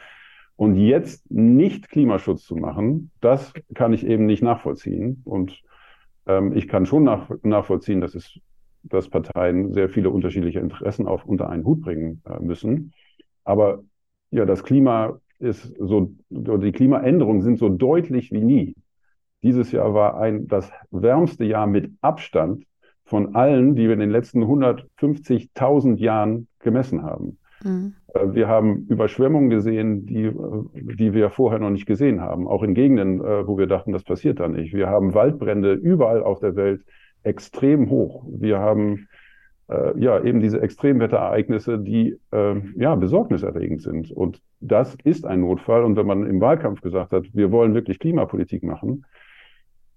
Und 0.57 0.77
jetzt 0.77 1.31
nicht 1.31 1.91
Klimaschutz 1.91 2.45
zu 2.45 2.57
machen, 2.57 3.11
das 3.21 3.53
kann 3.75 3.93
ich 3.93 4.07
eben 4.07 4.25
nicht 4.25 4.43
nachvollziehen. 4.43 5.21
Und 5.25 5.61
ähm, 6.27 6.57
ich 6.57 6.67
kann 6.67 6.87
schon 6.87 7.05
nach, 7.05 7.31
nachvollziehen, 7.43 8.01
dass 8.01 8.15
es 8.15 8.41
dass 8.89 9.09
Parteien 9.09 9.73
sehr 9.73 9.89
viele 9.89 10.11
unterschiedliche 10.11 10.61
Interessen 10.61 11.07
auf 11.07 11.25
unter 11.25 11.51
einen 11.51 11.65
Hut 11.65 11.81
bringen 11.81 12.23
äh, 12.25 12.41
müssen. 12.41 12.93
Aber 13.45 13.83
ja, 14.31 14.45
das 14.45 14.65
Klima 14.65 15.21
ist 15.39 15.75
so, 15.79 16.13
die 16.31 16.73
Klimaänderungen 16.73 17.43
sind 17.43 17.59
so 17.59 17.69
deutlich 17.69 18.33
wie 18.33 18.41
nie. 18.41 18.75
Dieses 19.43 19.71
Jahr 19.73 19.95
war 19.95 20.19
ein, 20.19 20.49
das 20.49 20.71
wärmste 20.91 21.45
Jahr 21.45 21.67
mit 21.67 21.93
Abstand 22.01 22.65
von 23.05 23.35
allen, 23.37 23.77
die 23.77 23.85
wir 23.85 23.93
in 23.93 24.01
den 24.01 24.11
letzten 24.11 24.43
150.000 24.43 25.97
Jahren 25.99 26.49
gemessen 26.59 27.03
haben. 27.03 27.39
Mhm. 27.63 27.95
Äh, 28.17 28.35
wir 28.35 28.49
haben 28.49 28.87
Überschwemmungen 28.89 29.51
gesehen, 29.51 30.07
die, 30.07 30.25
äh, 30.25 30.35
die 30.75 31.13
wir 31.13 31.31
vorher 31.31 31.59
noch 31.59 31.71
nicht 31.71 31.87
gesehen 31.87 32.21
haben, 32.21 32.47
auch 32.47 32.63
in 32.63 32.75
Gegenden, 32.75 33.21
äh, 33.21 33.47
wo 33.47 33.59
wir 33.59 33.67
dachten, 33.67 33.93
das 33.93 34.05
passiert 34.05 34.41
da 34.41 34.49
nicht. 34.49 34.75
Wir 34.75 34.89
haben 34.89 35.15
Waldbrände 35.15 35.73
überall 35.73 36.23
auf 36.23 36.41
der 36.41 36.57
Welt 36.57 36.83
extrem 37.23 37.91
hoch. 37.91 38.25
Wir 38.29 38.59
haben 38.59 39.09
äh, 39.69 39.99
ja 39.99 40.23
eben 40.23 40.41
diese 40.41 40.61
Extremwetterereignisse, 40.61 41.79
die 41.79 42.19
äh, 42.33 42.61
ja 42.77 42.95
besorgniserregend 42.95 43.83
sind. 43.83 44.11
Und 44.11 44.41
das 44.61 44.97
ist 45.05 45.27
ein 45.27 45.41
Notfall. 45.41 45.85
Und 45.85 45.97
wenn 45.97 46.07
man 46.07 46.27
im 46.27 46.41
Wahlkampf 46.41 46.81
gesagt 46.81 47.13
hat, 47.13 47.25
wir 47.33 47.51
wollen 47.51 47.75
wirklich 47.75 47.99
Klimapolitik 47.99 48.63
machen, 48.63 49.05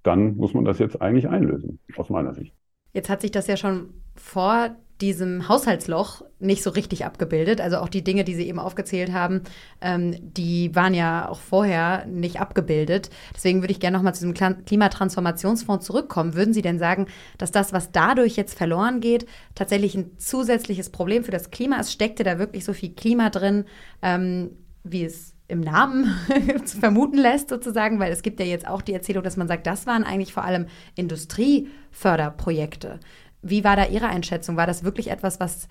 dann 0.03 0.37
muss 0.37 0.53
man 0.53 0.65
das 0.65 0.79
jetzt 0.79 1.01
eigentlich 1.01 1.27
einlösen, 1.27 1.79
aus 1.97 2.09
meiner 2.09 2.33
Sicht. 2.33 2.55
Jetzt 2.93 3.09
hat 3.09 3.21
sich 3.21 3.31
das 3.31 3.47
ja 3.47 3.57
schon 3.57 3.89
vor 4.15 4.69
diesem 5.01 5.47
Haushaltsloch 5.47 6.23
nicht 6.39 6.61
so 6.61 6.71
richtig 6.71 7.05
abgebildet. 7.05 7.61
Also 7.61 7.77
auch 7.77 7.89
die 7.89 8.03
Dinge, 8.03 8.23
die 8.23 8.35
Sie 8.35 8.47
eben 8.47 8.59
aufgezählt 8.59 9.13
haben, 9.13 9.41
ähm, 9.81 10.15
die 10.21 10.75
waren 10.75 10.93
ja 10.93 11.29
auch 11.29 11.39
vorher 11.39 12.05
nicht 12.05 12.41
abgebildet. 12.41 13.09
Deswegen 13.33 13.61
würde 13.61 13.71
ich 13.71 13.79
gerne 13.79 13.97
nochmal 13.97 14.13
zu 14.13 14.25
diesem 14.25 14.65
Klimatransformationsfonds 14.65 15.85
zurückkommen. 15.85 16.35
Würden 16.35 16.53
Sie 16.53 16.61
denn 16.61 16.79
sagen, 16.79 17.07
dass 17.37 17.51
das, 17.51 17.71
was 17.71 17.91
dadurch 17.91 18.35
jetzt 18.35 18.57
verloren 18.57 18.99
geht, 18.99 19.25
tatsächlich 19.55 19.95
ein 19.95 20.17
zusätzliches 20.17 20.89
Problem 20.89 21.23
für 21.23 21.31
das 21.31 21.51
Klima 21.51 21.79
ist? 21.79 21.93
Steckte 21.93 22.23
da 22.23 22.37
wirklich 22.37 22.65
so 22.65 22.73
viel 22.73 22.93
Klima 22.93 23.29
drin, 23.29 23.65
ähm, 24.01 24.51
wie 24.83 25.05
es 25.05 25.35
im 25.47 25.61
Namen 25.61 26.13
vermuten 26.79 27.17
lässt, 27.17 27.49
sozusagen, 27.49 27.99
weil 27.99 28.11
es 28.11 28.21
gibt 28.21 28.39
ja 28.39 28.45
jetzt 28.45 28.67
auch 28.67 28.81
die 28.81 28.93
Erzählung, 28.93 29.23
dass 29.23 29.35
man 29.35 29.47
sagt, 29.47 29.65
das 29.65 29.87
waren 29.87 30.03
eigentlich 30.03 30.33
vor 30.33 30.43
allem 30.43 30.67
Industrieförderprojekte. 30.95 32.99
Wie 33.41 33.63
war 33.63 33.75
da 33.75 33.85
Ihre 33.87 34.07
Einschätzung? 34.07 34.57
War 34.57 34.67
das 34.67 34.83
wirklich 34.83 35.09
etwas, 35.11 35.39
was 35.39 35.67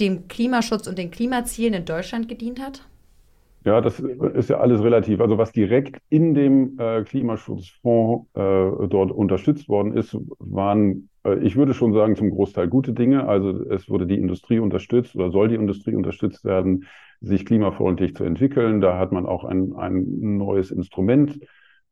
dem 0.00 0.28
Klimaschutz 0.28 0.86
und 0.86 0.98
den 0.98 1.10
Klimazielen 1.10 1.74
in 1.74 1.84
Deutschland 1.84 2.28
gedient 2.28 2.60
hat? 2.60 2.82
Ja, 3.64 3.82
das 3.82 4.00
ist 4.00 4.48
ja 4.48 4.58
alles 4.58 4.82
relativ. 4.82 5.20
Also 5.20 5.36
was 5.36 5.52
direkt 5.52 6.00
in 6.08 6.32
dem 6.34 6.78
äh, 6.78 7.02
Klimaschutzfonds 7.04 8.26
äh, 8.34 8.88
dort 8.88 9.12
unterstützt 9.12 9.68
worden 9.68 9.92
ist, 9.94 10.16
waren, 10.38 11.10
äh, 11.24 11.38
ich 11.40 11.56
würde 11.56 11.74
schon 11.74 11.92
sagen, 11.92 12.16
zum 12.16 12.30
Großteil 12.30 12.68
gute 12.68 12.94
Dinge. 12.94 13.28
Also 13.28 13.50
es 13.68 13.90
wurde 13.90 14.06
die 14.06 14.18
Industrie 14.18 14.60
unterstützt 14.60 15.14
oder 15.14 15.30
soll 15.30 15.48
die 15.48 15.56
Industrie 15.56 15.94
unterstützt 15.94 16.44
werden, 16.46 16.86
sich 17.20 17.44
klimafreundlich 17.44 18.14
zu 18.14 18.24
entwickeln. 18.24 18.80
Da 18.80 18.98
hat 18.98 19.12
man 19.12 19.26
auch 19.26 19.44
ein, 19.44 19.74
ein 19.74 20.38
neues 20.38 20.70
Instrument 20.70 21.38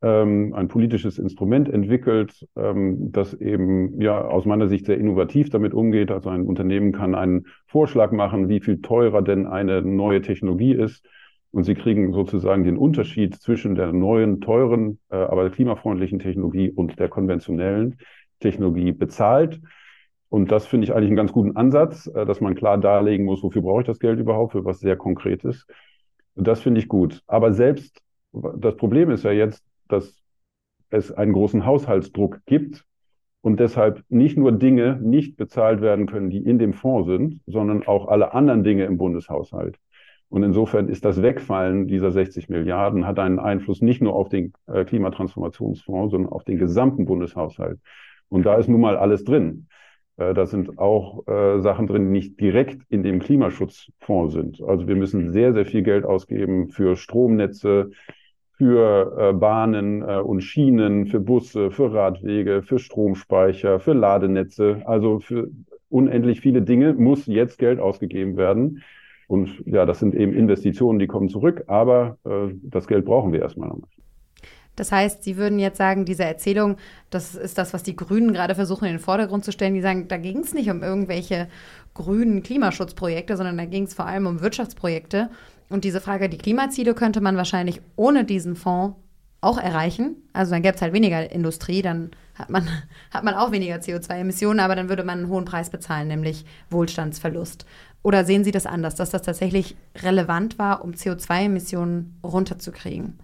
ähm, 0.01 0.53
ein 0.53 0.67
politisches 0.67 1.19
Instrument 1.19 1.67
entwickelt, 1.69 2.47
ähm, 2.55 3.11
das 3.11 3.33
eben 3.33 3.99
ja 4.01 4.21
aus 4.21 4.45
meiner 4.45 4.67
Sicht 4.67 4.85
sehr 4.85 4.97
innovativ 4.97 5.49
damit 5.49 5.73
umgeht. 5.73 6.11
Also 6.11 6.29
ein 6.29 6.45
Unternehmen 6.45 6.91
kann 6.91 7.15
einen 7.15 7.47
Vorschlag 7.67 8.11
machen, 8.11 8.47
wie 8.47 8.61
viel 8.61 8.81
teurer 8.81 9.21
denn 9.21 9.45
eine 9.45 9.81
neue 9.81 10.21
Technologie 10.21 10.73
ist. 10.73 11.05
Und 11.51 11.63
sie 11.63 11.73
kriegen 11.73 12.13
sozusagen 12.13 12.63
den 12.63 12.77
Unterschied 12.77 13.35
zwischen 13.35 13.75
der 13.75 13.91
neuen, 13.91 14.39
teuren, 14.39 14.99
äh, 15.09 15.15
aber 15.15 15.49
klimafreundlichen 15.49 16.19
Technologie 16.19 16.69
und 16.69 16.99
der 16.99 17.09
konventionellen 17.09 17.97
Technologie 18.39 18.91
bezahlt. 18.91 19.59
Und 20.29 20.51
das 20.51 20.67
finde 20.67 20.85
ich 20.85 20.93
eigentlich 20.93 21.07
einen 21.07 21.15
ganz 21.17 21.31
guten 21.31 21.55
Ansatz, 21.57 22.07
äh, 22.07 22.25
dass 22.25 22.39
man 22.39 22.55
klar 22.55 22.77
darlegen 22.77 23.25
muss, 23.25 23.43
wofür 23.43 23.63
brauche 23.63 23.81
ich 23.81 23.87
das 23.87 23.99
Geld 23.99 24.19
überhaupt, 24.19 24.51
für 24.53 24.63
was 24.63 24.79
sehr 24.79 24.95
Konkretes. 24.95 25.65
Das 26.35 26.61
finde 26.61 26.79
ich 26.79 26.87
gut. 26.87 27.21
Aber 27.27 27.51
selbst 27.51 28.01
das 28.31 28.75
Problem 28.77 29.09
ist 29.09 29.23
ja 29.23 29.31
jetzt, 29.31 29.63
dass 29.89 30.15
es 30.89 31.11
einen 31.11 31.33
großen 31.33 31.65
Haushaltsdruck 31.65 32.39
gibt 32.45 32.85
und 33.41 33.59
deshalb 33.59 34.03
nicht 34.09 34.37
nur 34.37 34.51
Dinge 34.51 34.99
nicht 35.01 35.37
bezahlt 35.37 35.81
werden 35.81 36.07
können, 36.07 36.29
die 36.29 36.43
in 36.43 36.59
dem 36.59 36.73
Fonds 36.73 37.07
sind, 37.07 37.41
sondern 37.45 37.85
auch 37.85 38.07
alle 38.07 38.33
anderen 38.33 38.63
Dinge 38.63 38.85
im 38.85 38.97
Bundeshaushalt. 38.97 39.77
Und 40.29 40.43
insofern 40.43 40.89
ist 40.89 41.05
das 41.05 41.21
Wegfallen 41.21 41.87
dieser 41.87 42.11
60 42.11 42.49
Milliarden 42.49 43.07
hat 43.07 43.17
einen 43.17 43.39
Einfluss 43.39 43.81
nicht 43.81 44.01
nur 44.01 44.13
auf 44.13 44.29
den 44.29 44.53
äh, 44.67 44.85
Klimatransformationsfonds, 44.85 46.11
sondern 46.11 46.31
auf 46.31 46.43
den 46.43 46.59
gesamten 46.59 47.05
Bundeshaushalt. 47.05 47.79
Und 48.29 48.45
da 48.45 48.55
ist 48.55 48.67
nun 48.67 48.81
mal 48.81 48.95
alles 48.95 49.23
drin. 49.23 49.67
Äh, 50.17 50.35
da 50.35 50.45
sind 50.45 50.77
auch 50.77 51.27
äh, 51.27 51.59
Sachen 51.61 51.87
drin, 51.87 52.05
die 52.05 52.11
nicht 52.11 52.39
direkt 52.39 52.83
in 52.89 53.01
dem 53.01 53.19
Klimaschutzfonds 53.19 54.33
sind. 54.33 54.61
Also 54.61 54.87
wir 54.87 54.95
müssen 54.95 55.31
sehr, 55.31 55.53
sehr 55.53 55.65
viel 55.65 55.81
Geld 55.81 56.05
ausgeben 56.05 56.69
für 56.69 56.95
Stromnetze, 56.95 57.89
für 58.59 59.15
äh, 59.17 59.33
Bahnen 59.33 60.01
äh, 60.01 60.17
und 60.17 60.41
Schienen, 60.41 61.07
für 61.07 61.21
Busse, 61.21 61.71
für 61.71 61.93
Radwege, 61.93 62.61
für 62.61 62.77
Stromspeicher, 62.77 63.79
für 63.79 63.93
Ladenetze. 63.93 64.81
Also 64.83 65.19
für 65.21 65.49
unendlich 65.87 66.41
viele 66.41 66.61
Dinge 66.61 66.93
muss 66.93 67.25
jetzt 67.25 67.57
Geld 67.57 67.79
ausgegeben 67.79 68.35
werden. 68.35 68.83
Und 69.29 69.63
ja, 69.65 69.85
das 69.85 69.99
sind 69.99 70.13
eben 70.13 70.33
Investitionen, 70.33 70.99
die 70.99 71.07
kommen 71.07 71.29
zurück, 71.29 71.63
aber 71.67 72.17
äh, 72.25 72.53
das 72.63 72.87
Geld 72.87 73.05
brauchen 73.05 73.31
wir 73.31 73.41
erstmal 73.41 73.69
noch. 73.69 73.79
Das 74.75 74.91
heißt, 74.91 75.23
Sie 75.23 75.37
würden 75.37 75.59
jetzt 75.59 75.77
sagen, 75.77 76.03
diese 76.03 76.25
Erzählung, 76.25 76.75
das 77.09 77.35
ist 77.35 77.57
das, 77.57 77.73
was 77.73 77.83
die 77.83 77.95
Grünen 77.95 78.33
gerade 78.33 78.55
versuchen 78.55 78.85
in 78.85 78.93
den 78.93 78.99
Vordergrund 78.99 79.45
zu 79.45 79.53
stellen. 79.53 79.73
Die 79.73 79.81
sagen, 79.81 80.09
da 80.09 80.17
ging 80.17 80.39
es 80.39 80.53
nicht 80.53 80.69
um 80.69 80.83
irgendwelche 80.83 81.47
grünen 81.93 82.43
Klimaschutzprojekte, 82.43 83.37
sondern 83.37 83.57
da 83.57 83.65
ging 83.65 83.83
es 83.83 83.93
vor 83.93 84.05
allem 84.05 84.25
um 84.25 84.41
Wirtschaftsprojekte. 84.41 85.29
Und 85.69 85.83
diese 85.83 86.01
Frage, 86.01 86.29
die 86.29 86.37
Klimaziele 86.37 86.93
könnte 86.93 87.21
man 87.21 87.37
wahrscheinlich 87.37 87.81
ohne 87.95 88.25
diesen 88.25 88.55
Fonds 88.55 88.95
auch 89.41 89.57
erreichen. 89.57 90.17
Also 90.33 90.51
dann 90.51 90.61
gäbe 90.61 90.75
es 90.75 90.81
halt 90.81 90.93
weniger 90.93 91.31
Industrie, 91.31 91.81
dann 91.81 92.11
hat 92.35 92.49
man, 92.49 92.67
hat 93.11 93.23
man 93.23 93.35
auch 93.35 93.51
weniger 93.51 93.75
CO2-Emissionen, 93.75 94.59
aber 94.59 94.75
dann 94.75 94.89
würde 94.89 95.03
man 95.03 95.19
einen 95.19 95.29
hohen 95.29 95.45
Preis 95.45 95.69
bezahlen, 95.69 96.07
nämlich 96.07 96.45
Wohlstandsverlust. 96.69 97.65
Oder 98.01 98.23
sehen 98.23 98.43
Sie 98.43 98.51
das 98.51 98.65
anders, 98.65 98.95
dass 98.95 99.09
das 99.11 99.21
tatsächlich 99.21 99.75
relevant 100.03 100.57
war, 100.57 100.83
um 100.83 100.91
CO2-Emissionen 100.91 102.17
runterzukriegen? 102.23 103.19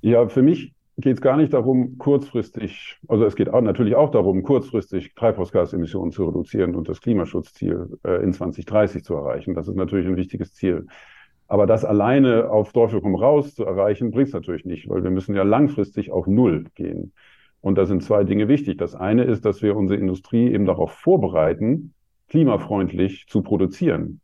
Ja, 0.00 0.28
für 0.28 0.42
mich 0.42 0.72
geht 0.96 1.14
es 1.14 1.20
gar 1.20 1.36
nicht 1.36 1.52
darum, 1.52 1.96
kurzfristig, 1.98 2.98
also 3.06 3.24
es 3.24 3.36
geht 3.36 3.48
auch 3.48 3.60
natürlich 3.60 3.94
auch 3.94 4.10
darum, 4.10 4.42
kurzfristig 4.42 5.14
Treibhausgasemissionen 5.14 6.10
zu 6.10 6.24
reduzieren 6.24 6.74
und 6.74 6.88
das 6.88 7.00
Klimaschutzziel 7.00 7.98
äh, 8.04 8.22
in 8.22 8.32
2030 8.32 9.04
zu 9.04 9.14
erreichen. 9.14 9.54
Das 9.54 9.68
ist 9.68 9.76
natürlich 9.76 10.08
ein 10.08 10.16
wichtiges 10.16 10.54
Ziel. 10.54 10.86
Aber 11.48 11.66
das 11.66 11.84
alleine 11.84 12.50
auf 12.50 12.72
Teufel 12.72 13.00
komm 13.00 13.14
raus 13.14 13.54
zu 13.54 13.64
erreichen, 13.64 14.10
bringt 14.10 14.28
es 14.28 14.34
natürlich 14.34 14.66
nicht, 14.66 14.88
weil 14.88 15.02
wir 15.02 15.10
müssen 15.10 15.34
ja 15.34 15.42
langfristig 15.42 16.12
auf 16.12 16.26
Null 16.26 16.66
gehen. 16.74 17.12
Und 17.60 17.76
da 17.78 17.86
sind 17.86 18.02
zwei 18.02 18.22
Dinge 18.22 18.48
wichtig. 18.48 18.78
Das 18.78 18.94
eine 18.94 19.24
ist, 19.24 19.44
dass 19.44 19.62
wir 19.62 19.74
unsere 19.74 19.98
Industrie 19.98 20.52
eben 20.52 20.66
darauf 20.66 20.92
vorbereiten, 20.92 21.94
klimafreundlich 22.28 23.26
zu 23.28 23.42
produzieren. 23.42 24.20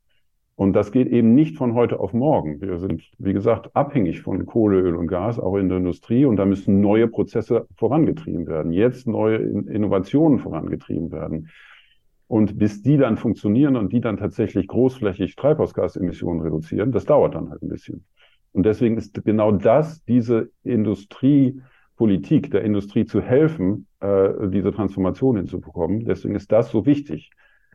Und 0.56 0.74
das 0.74 0.92
geht 0.92 1.08
eben 1.08 1.34
nicht 1.34 1.56
von 1.56 1.74
heute 1.74 1.98
auf 1.98 2.12
morgen. 2.12 2.60
Wir 2.60 2.78
sind, 2.78 3.02
wie 3.18 3.32
gesagt, 3.32 3.74
abhängig 3.74 4.20
von 4.20 4.46
Kohle, 4.46 4.78
Öl 4.80 4.94
und 4.94 5.08
Gas, 5.08 5.40
auch 5.40 5.56
in 5.56 5.68
der 5.68 5.78
Industrie. 5.78 6.26
Und 6.26 6.36
da 6.36 6.44
müssen 6.44 6.80
neue 6.80 7.08
Prozesse 7.08 7.66
vorangetrieben 7.76 8.46
werden. 8.46 8.70
Jetzt 8.70 9.08
neue 9.08 9.36
Innovationen 9.36 10.38
vorangetrieben 10.38 11.10
werden. 11.10 11.48
Und 12.26 12.58
bis 12.58 12.82
die 12.82 12.96
dann 12.96 13.16
funktionieren 13.16 13.76
und 13.76 13.92
die 13.92 14.00
dann 14.00 14.16
tatsächlich 14.16 14.66
großflächig 14.66 15.36
Treibhausgasemissionen 15.36 16.42
reduzieren, 16.42 16.90
das 16.90 17.04
dauert 17.04 17.34
dann 17.34 17.50
halt 17.50 17.62
ein 17.62 17.68
bisschen. 17.68 18.04
Und 18.52 18.64
deswegen 18.64 18.96
ist 18.96 19.24
genau 19.24 19.52
das, 19.52 20.04
diese 20.04 20.50
Industriepolitik, 20.62 22.50
der 22.50 22.62
Industrie 22.62 23.04
zu 23.04 23.20
helfen, 23.20 23.86
äh, 24.00 24.48
diese 24.48 24.72
Transformation 24.72 25.36
hinzubekommen. 25.36 26.04
Deswegen 26.04 26.34
ist 26.34 26.50
das 26.52 26.70
so 26.70 26.86
wichtig. 26.86 27.30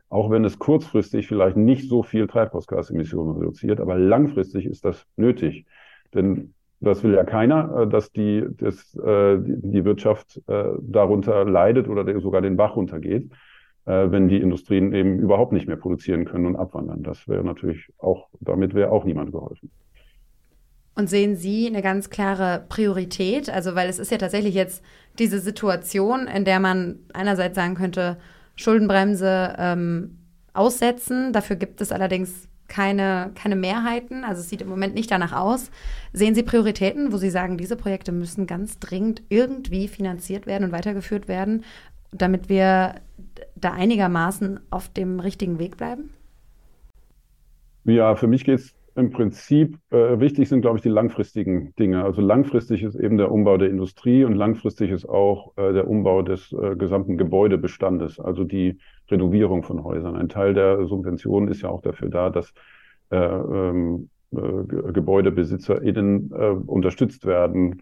Auch 0.10 0.32
wenn 0.32 0.44
es 0.44 0.58
kurzfristig 0.58 1.28
vielleicht 1.28 1.58
nicht 1.58 1.88
so 1.88 2.02
viel 2.02 2.26
Treibhausgasemissionen 2.28 3.38
reduziert, 3.38 3.80
aber 3.80 3.98
langfristig 3.98 4.66
ist 4.66 4.84
das 4.84 5.06
nötig. 5.18 5.66
Denn 6.14 6.56
das 6.80 7.04
will 7.04 7.14
ja 7.14 7.24
keiner, 7.24 7.82
äh, 7.82 7.88
dass 7.88 8.12
die, 8.12 8.46
dass, 8.50 8.96
äh, 8.96 9.38
die 9.40 9.86
Wirtschaft 9.86 10.42
äh, 10.48 10.64
darunter 10.82 11.46
leidet 11.46 11.88
oder 11.88 12.20
sogar 12.20 12.42
den 12.42 12.58
Bach 12.58 12.76
runtergeht. 12.76 13.30
Äh, 13.90 14.12
wenn 14.12 14.28
die 14.28 14.38
Industrien 14.38 14.94
eben 14.94 15.18
überhaupt 15.18 15.52
nicht 15.52 15.66
mehr 15.66 15.76
produzieren 15.76 16.26
können 16.26 16.46
und 16.46 16.56
abwandern. 16.56 17.02
Das 17.02 17.28
wäre 17.28 17.44
natürlich 17.44 17.92
auch, 17.98 18.28
damit 18.40 18.76
wäre 18.76 18.92
auch 18.92 19.04
niemand 19.04 19.32
geholfen. 19.32 19.72
Und 20.94 21.10
sehen 21.10 21.36
Sie 21.36 21.66
eine 21.66 21.82
ganz 21.82 22.12
klare 22.12 22.66
Priorität? 22.70 23.50
Also, 23.50 23.74
weil 23.74 23.90
es 23.90 23.98
ist 23.98 24.12
ja 24.12 24.20
tatsächlich 24.20 24.54
jetzt 24.54 24.84
diese 25.18 25.40
Situation, 25.40 26.28
in 26.28 26.46
der 26.46 26.60
man 26.60 27.00
einerseits 27.14 27.56
sagen 27.56 27.74
könnte, 27.74 28.18
Schuldenbremse 28.56 29.56
ähm, 29.58 30.20
aussetzen. 30.54 31.34
Dafür 31.34 31.56
gibt 31.56 31.82
es 31.82 31.92
allerdings 31.92 32.48
keine, 32.68 33.32
keine 33.34 33.56
Mehrheiten. 33.56 34.24
Also 34.24 34.42
es 34.42 34.50
sieht 34.50 34.62
im 34.62 34.70
Moment 34.70 34.94
nicht 34.94 35.10
danach 35.10 35.34
aus. 35.34 35.72
Sehen 36.14 36.36
Sie 36.36 36.44
Prioritäten, 36.44 37.12
wo 37.12 37.18
Sie 37.18 37.32
sagen, 37.32 37.58
diese 37.58 37.76
Projekte 37.76 38.12
müssen 38.12 38.46
ganz 38.46 38.78
dringend 38.78 39.24
irgendwie 39.30 39.88
finanziert 39.88 40.46
werden 40.46 40.66
und 40.66 40.72
weitergeführt 40.74 41.28
werden, 41.28 41.64
damit 42.12 42.50
wir 42.50 42.96
da 43.56 43.72
einigermaßen 43.72 44.60
auf 44.70 44.90
dem 44.90 45.20
richtigen 45.20 45.60
Weg 45.60 45.78
bleiben? 45.78 46.12
Ja, 47.86 48.16
für 48.16 48.28
mich 48.28 48.44
geht 48.44 48.60
es 48.60 48.76
im 48.96 49.12
Prinzip, 49.12 49.78
äh, 49.92 50.20
wichtig 50.20 50.50
sind, 50.50 50.62
glaube 50.62 50.78
ich, 50.78 50.82
die 50.82 50.90
langfristigen 50.90 51.74
Dinge. 51.80 52.04
Also 52.04 52.22
langfristig 52.22 52.84
ist 52.84 52.96
eben 52.96 53.18
der 53.18 53.32
Umbau 53.32 53.58
der 53.58 53.70
Industrie 53.70 54.26
und 54.26 54.36
langfristig 54.36 54.92
ist 54.92 55.08
auch 55.08 55.54
äh, 55.58 55.74
der 55.74 55.88
Umbau 55.88 56.22
des 56.22 56.52
äh, 56.52 56.76
gesamten 56.76 57.18
Gebäudebestandes, 57.18 58.20
also 58.20 58.44
die 58.44 58.78
Renovierung 59.10 59.64
von 59.64 59.84
Häusern. 59.84 60.16
Ein 60.16 60.30
Teil 60.30 60.54
der 60.54 60.86
Subventionen 60.86 61.50
ist 61.50 61.62
ja 61.62 61.70
auch 61.70 61.82
dafür 61.82 62.10
da, 62.10 62.30
dass 62.30 62.54
äh, 63.12 63.18
ähm, 63.18 64.10
äh, 64.32 64.92
GebäudebesitzerInnen 64.92 66.32
äh, 66.32 66.50
unterstützt 66.66 67.26
werden, 67.26 67.82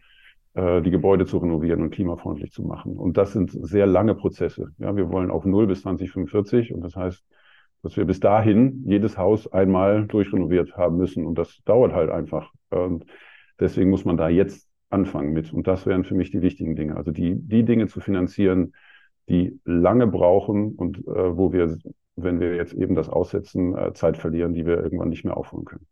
die 0.58 0.90
Gebäude 0.90 1.28
zu 1.28 1.38
renovieren 1.38 1.84
und 1.84 1.92
klimafreundlich 1.92 2.52
zu 2.52 2.64
machen. 2.64 2.98
Und 2.98 3.18
das 3.18 3.32
sind 3.32 3.52
sehr 3.52 3.86
lange 3.86 4.16
Prozesse. 4.16 4.72
Ja, 4.80 4.96
wir 4.96 5.12
wollen 5.12 5.30
auf 5.30 5.46
null 5.46 5.68
bis 5.68 5.84
2045 5.84 6.74
und 6.74 6.82
das 6.82 6.96
heißt, 6.96 7.24
dass 7.84 7.96
wir 7.96 8.06
bis 8.06 8.20
dahin 8.20 8.84
jedes 8.86 9.18
Haus 9.18 9.52
einmal 9.52 10.08
durchrenoviert 10.08 10.76
haben 10.76 10.98
müssen. 10.98 11.26
Und 11.26 11.38
das 11.38 11.62
dauert 11.66 11.94
halt 11.94 12.10
einfach. 12.10 12.52
Und 12.70 13.06
deswegen 13.60 13.90
muss 13.90 14.06
man 14.06 14.18
da 14.18 14.30
jetzt 14.30 14.68
anfangen 14.90 15.34
mit. 15.34 15.54
Und 15.54 15.68
das 15.68 15.86
wären 15.86 16.04
für 16.04 16.16
mich 16.16 16.32
die 16.32 16.42
wichtigen 16.42 16.76
Dinge. 16.76 16.98
Also 16.98 17.12
die, 17.12 17.36
die 17.36 17.64
Dinge 17.64 17.88
zu 17.88 18.00
finanzieren, 18.00 18.74
die 19.30 19.60
lange 19.66 20.08
brauchen 20.08 20.74
und 20.74 21.00
äh, 21.00 21.38
wo 21.38 21.52
wir, 21.52 21.78
wenn 22.16 22.40
wir 22.40 22.56
jetzt 22.56 22.74
eben 22.74 22.96
das 22.96 23.10
aussetzen, 23.10 23.78
äh, 23.78 23.94
Zeit 23.94 24.18
verlieren, 24.18 24.54
die 24.54 24.66
wir 24.66 24.78
irgendwann 24.78 25.10
nicht 25.10 25.26
mehr 25.26 25.38
aufholen 25.38 25.66
können. 25.66 25.86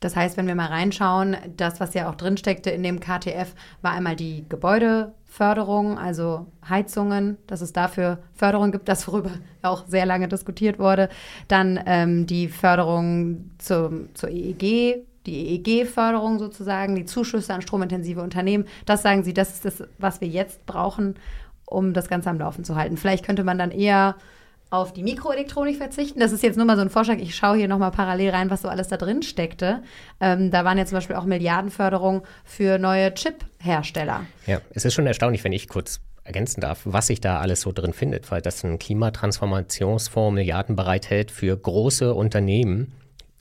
Das 0.00 0.14
heißt, 0.14 0.36
wenn 0.36 0.46
wir 0.46 0.54
mal 0.54 0.66
reinschauen, 0.66 1.36
das, 1.56 1.80
was 1.80 1.94
ja 1.94 2.10
auch 2.10 2.14
drinsteckte 2.14 2.70
in 2.70 2.82
dem 2.82 3.00
KTF, 3.00 3.54
war 3.80 3.92
einmal 3.92 4.14
die 4.14 4.44
Gebäudeförderung, 4.48 5.98
also 5.98 6.46
Heizungen, 6.68 7.38
dass 7.46 7.62
es 7.62 7.72
dafür 7.72 8.18
Förderung 8.34 8.72
gibt, 8.72 8.88
das 8.88 9.08
worüber 9.08 9.30
auch 9.62 9.86
sehr 9.86 10.04
lange 10.04 10.28
diskutiert 10.28 10.78
wurde. 10.78 11.08
Dann 11.48 11.80
ähm, 11.86 12.26
die 12.26 12.48
Förderung 12.48 13.50
zum, 13.58 14.14
zur 14.14 14.28
EEG, 14.28 15.06
die 15.24 15.64
EEG-Förderung 15.64 16.38
sozusagen, 16.38 16.94
die 16.94 17.06
Zuschüsse 17.06 17.52
an 17.54 17.62
stromintensive 17.62 18.20
Unternehmen. 18.20 18.66
Das 18.84 19.02
sagen 19.02 19.24
Sie, 19.24 19.32
das 19.32 19.54
ist 19.54 19.64
das, 19.64 19.88
was 19.98 20.20
wir 20.20 20.28
jetzt 20.28 20.66
brauchen, 20.66 21.16
um 21.64 21.94
das 21.94 22.08
Ganze 22.08 22.30
am 22.30 22.38
Laufen 22.38 22.64
zu 22.64 22.76
halten. 22.76 22.96
Vielleicht 22.96 23.24
könnte 23.24 23.44
man 23.44 23.58
dann 23.58 23.70
eher 23.70 24.14
auf 24.70 24.92
die 24.92 25.02
Mikroelektronik 25.02 25.76
verzichten. 25.76 26.18
Das 26.18 26.32
ist 26.32 26.42
jetzt 26.42 26.56
nur 26.56 26.66
mal 26.66 26.76
so 26.76 26.82
ein 26.82 26.90
Vorschlag. 26.90 27.18
Ich 27.18 27.36
schaue 27.36 27.56
hier 27.56 27.68
nochmal 27.68 27.92
parallel 27.92 28.30
rein, 28.30 28.50
was 28.50 28.62
so 28.62 28.68
alles 28.68 28.88
da 28.88 28.96
drin 28.96 29.22
steckte. 29.22 29.82
Ähm, 30.20 30.50
da 30.50 30.64
waren 30.64 30.76
ja 30.76 30.86
zum 30.86 30.96
Beispiel 30.96 31.16
auch 31.16 31.24
Milliardenförderungen 31.24 32.22
für 32.44 32.78
neue 32.78 33.14
Chip-Hersteller. 33.14 34.26
Ja, 34.46 34.60
es 34.70 34.84
ist 34.84 34.94
schon 34.94 35.06
erstaunlich, 35.06 35.44
wenn 35.44 35.52
ich 35.52 35.68
kurz 35.68 36.00
ergänzen 36.24 36.60
darf, 36.60 36.80
was 36.84 37.06
sich 37.06 37.20
da 37.20 37.38
alles 37.38 37.60
so 37.60 37.70
drin 37.70 37.92
findet, 37.92 38.30
weil 38.32 38.42
das 38.42 38.64
ein 38.64 38.78
Klimatransformationsfonds 38.78 40.34
Milliarden 40.34 40.74
bereithält 40.74 41.30
für 41.30 41.56
große 41.56 42.12
Unternehmen, 42.12 42.92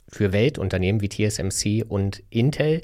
für 0.08 0.32
Weltunternehmen 0.32 1.02
wie 1.02 1.10
TSMC 1.10 1.84
und 1.88 2.22
Intel. 2.30 2.82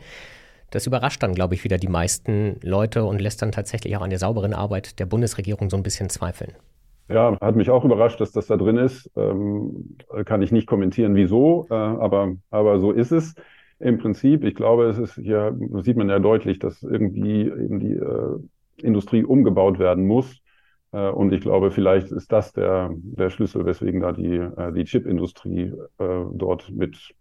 Das 0.72 0.88
überrascht 0.88 1.22
dann, 1.22 1.36
glaube 1.36 1.54
ich, 1.54 1.64
wieder 1.64 1.78
die 1.78 1.88
meisten 1.88 2.60
Leute 2.62 3.04
und 3.04 3.22
lässt 3.22 3.42
dann 3.42 3.52
tatsächlich 3.52 3.96
auch 3.96 4.02
an 4.02 4.10
der 4.10 4.20
sauberen 4.20 4.54
Arbeit 4.54 5.00
der 5.00 5.06
Bundesregierung 5.06 5.70
so 5.70 5.78
ein 5.78 5.84
bisschen 5.84 6.10
zweifeln. 6.10 6.54
Ja, 7.12 7.38
hat 7.41 7.56
mich 7.58 7.70
auch 7.70 7.84
überrascht, 7.84 8.22
dass 8.22 8.32
das 8.32 8.48
da 8.48 8.56
drin 8.56 8.77
ist. 8.77 9.12
Ähm, 9.15 9.98
kann 10.25 10.41
ich 10.41 10.51
nicht 10.51 10.65
kommentieren, 10.68 11.15
wieso, 11.15 11.68
äh, 11.70 11.74
aber, 11.74 12.36
aber 12.51 12.80
so 12.80 12.91
ist 12.91 13.12
es 13.12 13.36
im 13.80 13.98
Prinzip. 13.98 14.44
Ich 14.46 14.56
glaube, 14.56 14.86
es 14.86 14.98
ist 14.98 15.16
hier, 15.16 15.57
sieht 15.83 15.98
man 15.98 16.09
ja 16.09 16.20
deutlich, 16.20 16.59
dass 16.59 16.83
irgendwie 16.83 17.42
eben 17.42 17.79
die 17.79 17.94
äh, 17.96 18.40
Industrie 18.81 19.24
umgebaut 19.25 19.77
werden 19.77 20.07
muss. 20.07 20.42
Äh, 20.94 21.09
und 21.09 21.33
ich 21.33 21.42
glaube, 21.42 21.72
vielleicht 21.72 22.12
ist 22.12 22.31
das 22.31 22.53
der, 22.53 22.92
der 22.96 23.29
Schlüssel, 23.29 23.66
weswegen 23.66 24.00
da 24.00 24.14
die, 24.14 24.36
äh, 24.38 24.72
die 24.72 24.86
Chipindustrie 24.86 25.74
äh, 25.98 26.24
dort 26.33 26.72
mit, 26.72 27.14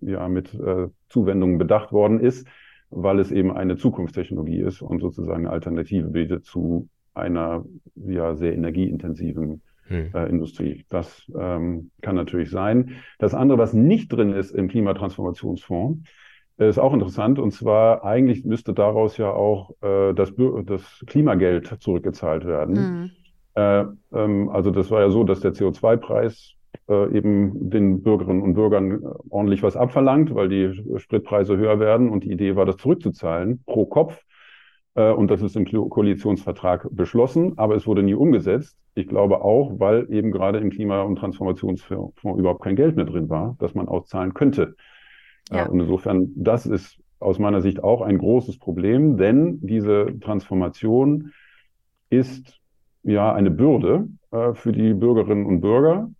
ja, 0.00 0.28
mit 0.28 0.54
äh, 0.54 0.88
Zuwendungen 1.08 1.58
bedacht 1.58 1.90
worden 1.90 2.20
ist, 2.20 2.46
weil 2.90 3.18
es 3.18 3.32
eben 3.32 3.50
eine 3.52 3.76
Zukunftstechnologie 3.76 4.60
ist 4.60 4.82
und 4.82 5.00
sozusagen 5.00 5.46
eine 5.46 5.50
Alternative 5.50 6.08
bietet 6.08 6.44
zu 6.44 6.88
einer 7.14 7.64
ja, 7.94 8.34
sehr 8.34 8.54
energieintensiven 8.54 9.62
hm. 9.86 10.10
äh, 10.14 10.28
Industrie. 10.28 10.84
Das 10.88 11.30
ähm, 11.38 11.90
kann 12.00 12.16
natürlich 12.16 12.50
sein. 12.50 12.96
Das 13.18 13.34
andere, 13.34 13.58
was 13.58 13.72
nicht 13.72 14.12
drin 14.12 14.32
ist 14.32 14.52
im 14.52 14.68
Klimatransformationsfonds, 14.68 16.08
ist 16.58 16.78
auch 16.78 16.92
interessant. 16.92 17.38
Und 17.38 17.52
zwar 17.52 18.04
eigentlich 18.04 18.44
müsste 18.44 18.72
daraus 18.74 19.16
ja 19.16 19.30
auch 19.30 19.70
äh, 19.82 20.12
das, 20.14 20.32
das 20.64 21.04
Klimageld 21.06 21.76
zurückgezahlt 21.80 22.46
werden. 22.46 22.74
Mhm. 22.74 23.10
Äh, 23.54 23.84
ähm, 24.12 24.48
also 24.50 24.70
das 24.70 24.90
war 24.90 25.00
ja 25.00 25.10
so, 25.10 25.24
dass 25.24 25.40
der 25.40 25.52
CO2-Preis 25.52 26.54
äh, 26.88 27.16
eben 27.16 27.70
den 27.70 28.02
Bürgerinnen 28.02 28.42
und 28.42 28.54
Bürgern 28.54 29.02
ordentlich 29.30 29.62
was 29.62 29.76
abverlangt, 29.76 30.34
weil 30.34 30.48
die 30.48 30.98
Spritpreise 30.98 31.56
höher 31.56 31.80
werden. 31.80 32.08
Und 32.08 32.24
die 32.24 32.32
Idee 32.32 32.56
war, 32.56 32.66
das 32.66 32.76
zurückzuzahlen 32.76 33.62
pro 33.66 33.86
Kopf. 33.86 34.22
Äh, 34.94 35.12
und 35.12 35.30
das 35.30 35.42
ist 35.42 35.56
im 35.56 35.64
Koalitionsvertrag 35.64 36.88
beschlossen, 36.90 37.54
aber 37.56 37.76
es 37.76 37.86
wurde 37.86 38.02
nie 38.02 38.14
umgesetzt. 38.14 38.76
Ich 38.94 39.08
glaube 39.08 39.42
auch, 39.42 39.78
weil 39.78 40.12
eben 40.12 40.32
gerade 40.32 40.58
im 40.58 40.70
Klima- 40.70 41.02
und 41.02 41.16
Transformationsfonds 41.16 42.22
überhaupt 42.24 42.62
kein 42.62 42.76
Geld 42.76 42.96
mehr 42.96 43.06
drin 43.06 43.28
war, 43.30 43.56
dass 43.58 43.74
man 43.74 43.88
auszahlen 43.88 44.34
könnte. 44.34 44.76
Äh, 45.50 45.58
ja. 45.58 45.66
Und 45.66 45.80
insofern, 45.80 46.32
das 46.36 46.66
ist 46.66 46.98
aus 47.20 47.38
meiner 47.38 47.62
Sicht 47.62 47.82
auch 47.82 48.02
ein 48.02 48.18
großes 48.18 48.58
Problem, 48.58 49.16
denn 49.16 49.60
diese 49.62 50.18
Transformation 50.20 51.32
ist 52.10 52.60
ja 53.04 53.32
eine 53.32 53.50
Bürde 53.50 54.08
äh, 54.32 54.52
für 54.54 54.72
die 54.72 54.92
Bürgerinnen 54.92 55.46
und 55.46 55.60
Bürger 55.60 56.10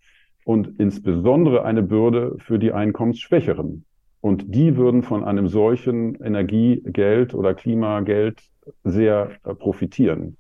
und 0.45 0.81
insbesondere 0.81 1.65
eine 1.65 1.83
Bürde 1.83 2.37
für 2.39 2.59
die 2.59 2.73
Einkommensschwächeren. 2.73 3.85
Und 4.21 4.55
die 4.55 4.77
würden 4.77 5.03
von 5.03 5.25
einem 5.25 5.49
solchen 5.49 6.15
Energiegeld 6.23 7.35
oder 7.35 7.55
Klimageld 7.55 8.41
sehr 8.85 9.33
äh, 9.44 9.55
profitieren. 9.55 10.38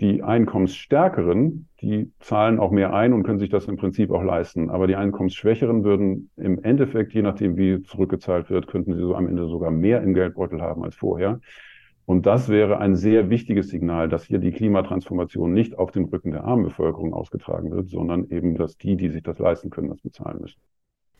Die 0.00 0.22
Einkommensstärkeren, 0.22 1.68
die 1.80 2.10
zahlen 2.18 2.58
auch 2.58 2.72
mehr 2.72 2.92
ein 2.92 3.12
und 3.12 3.22
können 3.22 3.38
sich 3.38 3.50
das 3.50 3.66
im 3.66 3.76
Prinzip 3.76 4.10
auch 4.10 4.24
leisten. 4.24 4.70
Aber 4.70 4.88
die 4.88 4.96
Einkommensschwächeren 4.96 5.84
würden 5.84 6.30
im 6.36 6.62
Endeffekt, 6.62 7.12
je 7.12 7.22
nachdem 7.22 7.56
wie 7.56 7.82
zurückgezahlt 7.82 8.50
wird, 8.50 8.66
könnten 8.66 8.94
sie 8.94 9.00
so 9.00 9.14
am 9.14 9.28
Ende 9.28 9.46
sogar 9.46 9.70
mehr 9.70 10.02
im 10.02 10.14
Geldbeutel 10.14 10.60
haben 10.60 10.82
als 10.82 10.96
vorher. 10.96 11.40
Und 12.06 12.26
das 12.26 12.48
wäre 12.48 12.78
ein 12.78 12.96
sehr 12.96 13.30
wichtiges 13.30 13.68
Signal, 13.68 14.08
dass 14.08 14.24
hier 14.24 14.38
die 14.38 14.52
Klimatransformation 14.52 15.54
nicht 15.54 15.78
auf 15.78 15.90
dem 15.90 16.04
Rücken 16.06 16.32
der 16.32 16.44
armen 16.44 16.64
Bevölkerung 16.64 17.14
ausgetragen 17.14 17.70
wird, 17.70 17.88
sondern 17.88 18.28
eben, 18.30 18.56
dass 18.56 18.76
die, 18.76 18.96
die 18.96 19.08
sich 19.08 19.22
das 19.22 19.38
leisten 19.38 19.70
können, 19.70 19.88
das 19.88 20.02
bezahlen 20.02 20.40
müssen 20.40 20.60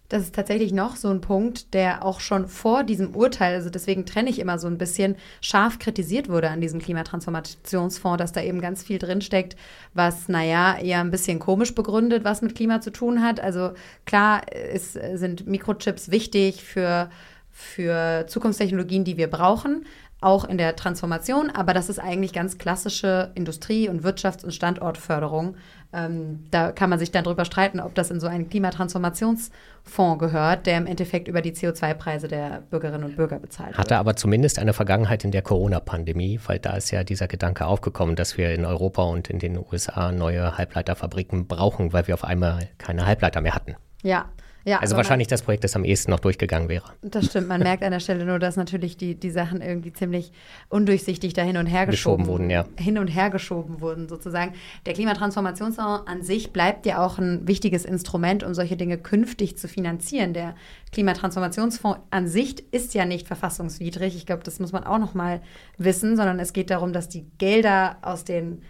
das 0.09 0.23
ist 0.23 0.35
tatsächlich 0.35 0.73
noch 0.73 0.97
so 0.97 1.09
ein 1.09 1.21
Punkt, 1.21 1.73
der 1.73 2.05
auch 2.05 2.21
schon 2.21 2.47
vor 2.47 2.85
diesem 2.85 3.14
Urteil, 3.17 3.55
also 3.55 3.71
deswegen 3.71 4.05
trenne 4.05 4.31
ich 4.31 4.38
immer 4.38 4.59
so 4.59 4.67
ein 4.67 4.77
bisschen, 4.77 5.17
scharf 5.40 5.79
kritisiert 5.79 6.29
wurde 6.29 6.51
an 6.51 6.61
diesem 6.61 6.81
Klimatransformationsfonds, 6.81 8.19
dass 8.19 8.33
da 8.33 8.43
eben 8.43 8.61
ganz 8.61 8.83
viel 8.83 8.99
drinsteckt, 8.99 9.57
was, 9.95 10.29
naja, 10.29 10.77
eher 10.79 11.01
ein 11.01 11.11
bisschen 11.11 11.38
komisch 11.38 11.75
begründet, 11.75 12.23
was 12.25 12.43
mit 12.43 12.55
Klima 12.55 12.81
zu 12.81 12.90
tun 12.90 13.23
hat. 13.23 13.40
Also 13.40 13.73
klar 14.05 14.43
ist, 14.53 14.93
sind 14.93 15.47
Mikrochips 15.47 16.11
wichtig 16.11 16.62
für, 16.62 17.09
für 17.51 18.27
Zukunftstechnologien, 18.29 19.05
die 19.05 19.17
wir 19.17 19.29
brauchen 19.29 19.87
auch 20.24 20.44
in 20.44 20.58
der 20.58 20.74
Transformation, 20.74 21.50
aber 21.50 21.74
das 21.74 21.88
ist 21.88 21.98
eigentlich 21.98 22.32
ganz 22.32 22.58
klassische 22.58 23.30
Industrie- 23.34 23.88
und 23.88 24.02
Wirtschafts- 24.04 24.44
und 24.44 24.52
Standortförderung. 24.52 25.56
Ähm, 25.92 26.46
da 26.50 26.72
kann 26.72 26.90
man 26.90 26.98
sich 26.98 27.12
dann 27.12 27.24
drüber 27.24 27.44
streiten, 27.44 27.78
ob 27.78 27.94
das 27.94 28.10
in 28.10 28.18
so 28.18 28.26
einen 28.26 28.48
Klimatransformationsfonds 28.48 30.18
gehört, 30.18 30.66
der 30.66 30.78
im 30.78 30.87
Endeffekt 30.87 31.28
über 31.28 31.42
die 31.42 31.52
CO2-Preise 31.52 32.26
der 32.26 32.62
Bürgerinnen 32.70 33.04
und 33.04 33.16
Bürger 33.16 33.38
bezahlt 33.38 33.76
Hatte 33.76 33.90
wird. 33.90 34.00
aber 34.00 34.16
zumindest 34.16 34.58
eine 34.58 34.72
Vergangenheit 34.72 35.24
in 35.24 35.30
der 35.30 35.42
Corona-Pandemie, 35.42 36.40
weil 36.46 36.58
da 36.58 36.74
ist 36.74 36.90
ja 36.90 37.04
dieser 37.04 37.28
Gedanke 37.28 37.66
aufgekommen, 37.66 38.16
dass 38.16 38.37
wir 38.38 38.52
in 38.54 38.64
Europa 38.64 39.02
und 39.02 39.28
in 39.30 39.38
den 39.38 39.58
USA 39.58 40.10
neue 40.10 40.56
Halbleiterfabriken 40.58 41.46
brauchen, 41.46 41.92
weil 41.92 42.08
wir 42.08 42.14
auf 42.14 42.24
einmal 42.24 42.68
keine 42.78 43.06
Halbleiter 43.06 43.40
mehr 43.40 43.54
hatten. 43.54 43.76
Ja, 44.02 44.26
ja, 44.64 44.79
also 44.79 44.96
wahrscheinlich 44.96 45.29
das 45.29 45.42
Projekt, 45.42 45.64
das 45.64 45.77
am 45.77 45.85
ehesten 45.85 46.11
noch 46.11 46.20
durchgegangen 46.20 46.68
wäre. 46.70 46.92
Das 47.03 47.27
stimmt. 47.27 47.48
Man 47.48 47.61
merkt 47.61 47.83
an 47.83 47.92
der 47.92 48.00
Stelle 48.00 48.24
nur, 48.24 48.38
dass 48.38 48.57
natürlich 48.57 48.96
die, 48.96 49.14
die 49.14 49.31
Sachen 49.31 49.61
irgendwie 49.61 49.92
ziemlich 49.92 50.33
undurchsichtig 50.70 51.35
da 51.35 51.42
hin 51.42 51.59
und 51.59 51.66
her 51.66 51.87
geschoben, 51.87 52.27
wurden, 52.27 52.48
ja. 52.48 52.64
Hin 52.79 52.98
und 52.98 53.09
her 53.09 53.29
geschoben 53.29 53.81
wurden, 53.83 54.09
sozusagen. 54.09 54.55
Der 54.87 54.94
Klimatransformationsfonds 54.94 56.07
an 56.07 56.22
sich 56.22 56.53
bleibt 56.53 56.87
ja 56.87 57.05
auch 57.05 57.18
ein 57.18 57.46
wichtiges 57.46 57.85
Instrument, 57.85 58.42
um 58.42 58.55
solche 58.55 58.77
Dinge 58.77 58.96
künftig 58.96 59.59
zu 59.59 59.68
finanzieren. 59.68 60.33
Der 60.33 60.55
Klimatransformationsfonds 60.92 62.00
an 62.11 62.27
sich 62.27 62.72
ist 62.72 62.94
ja 62.94 63.05
nicht 63.05 63.27
verfassungswidrig. 63.27 64.16
Ich 64.16 64.24
glaube, 64.24 64.44
das 64.44 64.61
muss 64.61 64.72
man 64.72 64.85
auch 64.85 64.98
noch 64.98 65.12
mal 65.12 65.42
wissen, 65.77 66.16
sondern 66.16 66.38
es 66.38 66.55
geht 66.55 66.70
darum, 66.70 66.94
dass 66.94 67.09
die 67.09 67.27
Gelder 67.37 67.98
aus 68.00 68.24
den 68.24 68.62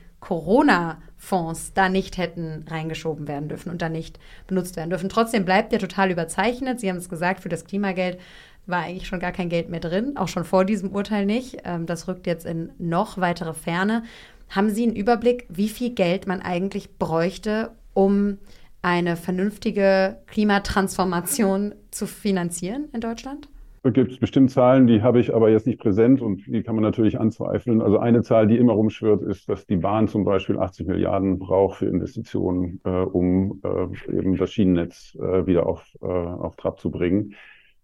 Corona-Fonds 1.24 1.72
da 1.74 1.88
nicht 1.88 2.18
hätten 2.18 2.64
reingeschoben 2.68 3.26
werden 3.26 3.48
dürfen 3.48 3.70
und 3.70 3.82
da 3.82 3.88
nicht 3.88 4.18
benutzt 4.46 4.76
werden 4.76 4.90
dürfen. 4.90 5.08
Trotzdem 5.08 5.44
bleibt 5.44 5.72
er 5.72 5.78
total 5.78 6.10
überzeichnet. 6.10 6.80
Sie 6.80 6.88
haben 6.88 6.96
es 6.96 7.08
gesagt, 7.08 7.40
für 7.40 7.48
das 7.48 7.64
Klimageld 7.64 8.18
war 8.66 8.82
eigentlich 8.82 9.06
schon 9.06 9.20
gar 9.20 9.32
kein 9.32 9.48
Geld 9.48 9.68
mehr 9.68 9.80
drin, 9.80 10.16
auch 10.16 10.28
schon 10.28 10.44
vor 10.44 10.64
diesem 10.64 10.92
Urteil 10.92 11.26
nicht. 11.26 11.58
Ähm, 11.64 11.86
das 11.86 12.08
rückt 12.08 12.26
jetzt 12.26 12.46
in 12.46 12.72
noch 12.78 13.18
weitere 13.18 13.54
Ferne. 13.54 14.04
Haben 14.48 14.70
Sie 14.70 14.84
einen 14.84 14.96
Überblick, 14.96 15.46
wie 15.48 15.68
viel 15.68 15.90
Geld 15.90 16.26
man 16.26 16.40
eigentlich 16.40 16.98
bräuchte, 16.98 17.72
um 17.92 18.38
eine 18.82 19.16
vernünftige 19.16 20.18
Klimatransformation 20.26 21.74
zu 21.90 22.06
finanzieren 22.06 22.88
in 22.92 23.00
Deutschland? 23.00 23.48
Gibt 23.92 24.12
es 24.12 24.18
bestimmt 24.18 24.50
Zahlen, 24.50 24.86
die 24.86 25.02
habe 25.02 25.20
ich 25.20 25.34
aber 25.34 25.50
jetzt 25.50 25.66
nicht 25.66 25.78
präsent 25.78 26.22
und 26.22 26.46
die 26.46 26.62
kann 26.62 26.74
man 26.74 26.82
natürlich 26.82 27.20
anzweifeln. 27.20 27.82
Also 27.82 27.98
eine 27.98 28.22
Zahl, 28.22 28.46
die 28.46 28.56
immer 28.56 28.72
rumschwirrt, 28.72 29.22
ist, 29.22 29.46
dass 29.50 29.66
die 29.66 29.76
Bahn 29.76 30.08
zum 30.08 30.24
Beispiel 30.24 30.58
80 30.58 30.86
Milliarden 30.86 31.38
braucht 31.38 31.76
für 31.76 31.86
Investitionen, 31.86 32.80
äh, 32.84 32.88
um 32.88 33.60
äh, 33.62 34.16
eben 34.16 34.38
das 34.38 34.50
Schienennetz 34.52 35.14
äh, 35.20 35.46
wieder 35.46 35.66
auf, 35.66 35.86
äh, 36.00 36.06
auf 36.06 36.56
Trab 36.56 36.80
zu 36.80 36.90
bringen. 36.90 37.34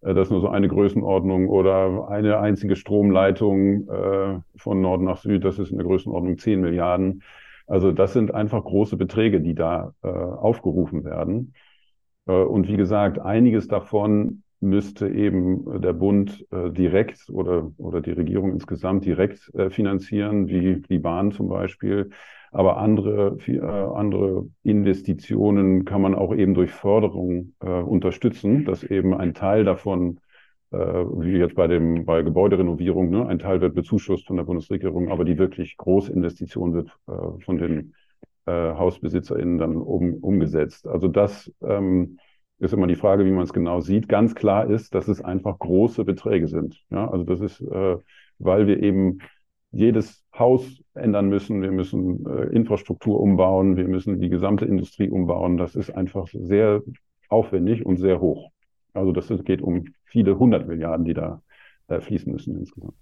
Äh, 0.00 0.14
das 0.14 0.28
ist 0.28 0.30
nur 0.30 0.40
so 0.40 0.48
eine 0.48 0.68
Größenordnung 0.68 1.50
oder 1.50 2.08
eine 2.08 2.40
einzige 2.40 2.76
Stromleitung 2.76 3.86
äh, 3.90 4.40
von 4.56 4.80
Norden 4.80 5.04
nach 5.04 5.18
Süd, 5.18 5.44
das 5.44 5.58
ist 5.58 5.70
in 5.70 5.76
der 5.76 5.86
Größenordnung 5.86 6.38
10 6.38 6.62
Milliarden. 6.62 7.22
Also 7.66 7.92
das 7.92 8.14
sind 8.14 8.34
einfach 8.34 8.64
große 8.64 8.96
Beträge, 8.96 9.42
die 9.42 9.54
da 9.54 9.92
äh, 10.02 10.08
aufgerufen 10.08 11.04
werden. 11.04 11.52
Äh, 12.26 12.32
und 12.32 12.68
wie 12.68 12.78
gesagt, 12.78 13.18
einiges 13.18 13.68
davon 13.68 14.44
müsste 14.60 15.08
eben 15.08 15.80
der 15.80 15.94
Bund 15.94 16.46
äh, 16.50 16.70
direkt 16.70 17.28
oder, 17.30 17.72
oder 17.78 18.00
die 18.00 18.12
Regierung 18.12 18.52
insgesamt 18.52 19.04
direkt 19.04 19.52
äh, 19.54 19.70
finanzieren, 19.70 20.48
wie 20.48 20.82
die 20.82 20.98
Bahn 20.98 21.32
zum 21.32 21.48
Beispiel. 21.48 22.10
Aber 22.52 22.76
andere, 22.76 23.38
äh, 23.46 23.60
andere 23.60 24.48
Investitionen 24.62 25.84
kann 25.84 26.02
man 26.02 26.14
auch 26.14 26.34
eben 26.34 26.54
durch 26.54 26.72
Förderung 26.72 27.54
äh, 27.60 27.68
unterstützen, 27.68 28.64
dass 28.64 28.82
eben 28.82 29.14
ein 29.14 29.34
Teil 29.34 29.64
davon, 29.64 30.20
äh, 30.72 30.76
wie 30.76 31.38
jetzt 31.38 31.54
bei 31.54 31.66
dem 31.66 32.04
bei 32.04 32.22
Gebäuderenovierung, 32.22 33.08
ne, 33.10 33.26
ein 33.26 33.38
Teil 33.38 33.60
wird 33.60 33.74
bezuschusst 33.74 34.26
von 34.26 34.36
der 34.36 34.44
Bundesregierung, 34.44 35.10
aber 35.10 35.24
die 35.24 35.38
wirklich 35.38 35.76
große 35.76 36.12
Investition 36.12 36.74
wird 36.74 36.90
äh, 37.08 37.42
von 37.44 37.58
den 37.58 37.94
äh, 38.46 38.52
HausbesitzerInnen 38.52 39.58
dann 39.58 39.76
um, 39.76 40.14
umgesetzt. 40.14 40.86
Also 40.88 41.08
das 41.08 41.52
ähm, 41.62 42.18
ist 42.60 42.72
immer 42.74 42.86
die 42.86 42.94
Frage, 42.94 43.24
wie 43.24 43.30
man 43.30 43.44
es 43.44 43.52
genau 43.52 43.80
sieht. 43.80 44.08
Ganz 44.08 44.34
klar 44.34 44.68
ist, 44.68 44.94
dass 44.94 45.08
es 45.08 45.22
einfach 45.22 45.58
große 45.58 46.04
Beträge 46.04 46.46
sind. 46.46 46.80
Ja, 46.90 47.10
also 47.10 47.24
das 47.24 47.40
ist, 47.40 47.60
äh, 47.60 47.96
weil 48.38 48.66
wir 48.66 48.82
eben 48.82 49.18
jedes 49.72 50.24
Haus 50.38 50.82
ändern 50.94 51.28
müssen, 51.28 51.62
wir 51.62 51.72
müssen 51.72 52.26
äh, 52.26 52.44
Infrastruktur 52.54 53.20
umbauen, 53.20 53.76
wir 53.76 53.88
müssen 53.88 54.20
die 54.20 54.28
gesamte 54.28 54.66
Industrie 54.66 55.08
umbauen. 55.08 55.56
Das 55.56 55.74
ist 55.74 55.90
einfach 55.90 56.28
sehr 56.32 56.82
aufwendig 57.28 57.86
und 57.86 57.96
sehr 57.96 58.20
hoch. 58.20 58.50
Also 58.92 59.12
das 59.12 59.28
geht 59.44 59.62
um 59.62 59.86
viele 60.04 60.38
hundert 60.38 60.66
Milliarden, 60.66 61.04
die 61.04 61.14
da 61.14 61.42
äh, 61.88 62.00
fließen 62.00 62.30
müssen 62.30 62.56
insgesamt. 62.58 62.94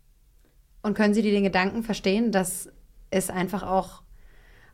Und 0.82 0.94
können 0.94 1.14
Sie 1.14 1.22
den 1.22 1.42
Gedanken 1.42 1.82
verstehen, 1.82 2.30
dass 2.30 2.70
es 3.10 3.30
einfach 3.30 3.62
auch 3.64 4.02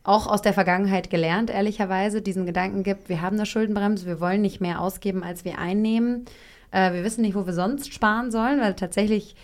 auch 0.04 0.26
aus 0.26 0.42
der 0.42 0.52
Vergangenheit 0.52 1.08
gelernt, 1.08 1.50
ehrlicherweise, 1.50 2.20
diesen 2.20 2.44
Gedanken 2.44 2.82
gibt, 2.82 3.08
wir 3.08 3.22
haben 3.22 3.36
eine 3.36 3.46
Schuldenbremse, 3.46 4.06
wir 4.06 4.20
wollen 4.20 4.42
nicht 4.42 4.60
mehr 4.60 4.80
ausgeben, 4.80 5.24
als 5.24 5.46
wir 5.46 5.58
einnehmen. 5.58 6.26
Äh, 6.70 6.92
wir 6.92 7.04
wissen 7.04 7.22
nicht, 7.22 7.34
wo 7.34 7.46
wir 7.46 7.54
sonst 7.54 7.92
sparen 7.92 8.30
sollen, 8.30 8.60
weil 8.60 8.74
tatsächlich 8.74 9.34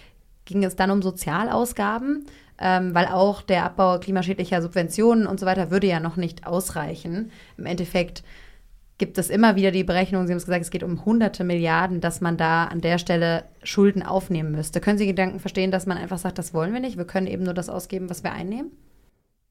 ging 0.44 0.62
es 0.62 0.77
dann 0.77 0.90
um 0.90 1.01
Sozialausgaben, 1.01 2.27
ähm, 2.59 2.94
weil 2.94 3.07
auch 3.07 3.40
der 3.40 3.64
Abbau 3.64 3.99
klimaschädlicher 3.99 4.61
Subventionen 4.61 5.27
und 5.27 5.40
so 5.40 5.46
weiter 5.46 5.70
würde 5.70 5.87
ja 5.87 5.99
noch 5.99 6.16
nicht 6.16 6.46
ausreichen. 6.46 7.33
Im 7.57 7.64
Endeffekt 7.64 8.23
gibt 8.99 9.16
es 9.16 9.31
immer 9.31 9.57
wieder 9.57 9.70
die 9.70 9.83
Berechnung, 9.83 10.27
Sie 10.27 10.33
haben 10.35 10.38
es 10.38 10.44
gesagt, 10.44 10.61
es 10.61 10.70
geht 10.70 10.83
um 10.83 11.07
hunderte 11.07 11.42
Milliarden, 11.42 12.03
dass 12.03 12.20
man 12.20 12.37
da 12.37 12.64
an 12.64 12.83
der 12.83 12.99
Stelle 12.99 13.44
Schulden 13.62 14.03
aufnehmen 14.03 14.53
müsste. 14.53 14.83
Können 14.83 14.99
Sie 14.99 15.07
Gedanken 15.07 15.40
verstehen, 15.40 15.70
dass 15.70 15.87
man 15.87 15.96
einfach 15.96 16.18
sagt, 16.18 16.37
das 16.37 16.53
wollen 16.53 16.75
wir 16.75 16.81
nicht, 16.81 16.99
wir 16.99 17.07
können 17.07 17.27
eben 17.27 17.44
nur 17.44 17.55
das 17.55 17.70
ausgeben, 17.70 18.11
was 18.11 18.23
wir 18.25 18.33
einnehmen? 18.33 18.73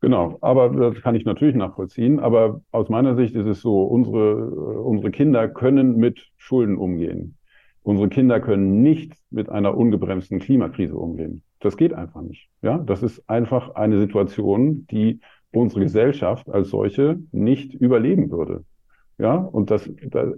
Genau, 0.02 0.38
aber 0.42 0.70
das 0.70 1.02
kann 1.02 1.16
ich 1.16 1.26
natürlich 1.26 1.56
nachvollziehen. 1.56 2.20
Aber 2.20 2.62
aus 2.72 2.90
meiner 2.90 3.16
Sicht 3.16 3.36
ist 3.36 3.48
es 3.48 3.62
so, 3.62 3.84
unsere, 3.84 4.50
unsere 4.82 5.12
Kinder 5.12 5.50
können 5.50 5.98
mit 5.98 6.30
Schulden 6.38 6.78
umgehen. 6.78 7.36
Unsere 7.84 8.08
Kinder 8.08 8.40
können 8.40 8.82
nicht 8.82 9.14
mit 9.30 9.50
einer 9.50 9.76
ungebremsten 9.76 10.40
Klimakrise 10.40 10.96
umgehen. 10.96 11.44
Das 11.60 11.76
geht 11.76 11.94
einfach 11.94 12.22
nicht. 12.22 12.50
Ja, 12.62 12.78
das 12.78 13.04
ist 13.04 13.30
einfach 13.30 13.76
eine 13.76 14.00
Situation, 14.00 14.86
die 14.88 15.20
unsere 15.52 15.82
Gesellschaft 15.82 16.50
als 16.50 16.70
solche 16.70 17.20
nicht 17.32 17.74
überleben 17.74 18.32
würde. 18.32 18.64
Ja, 19.18 19.36
und 19.36 19.70
das, 19.70 19.90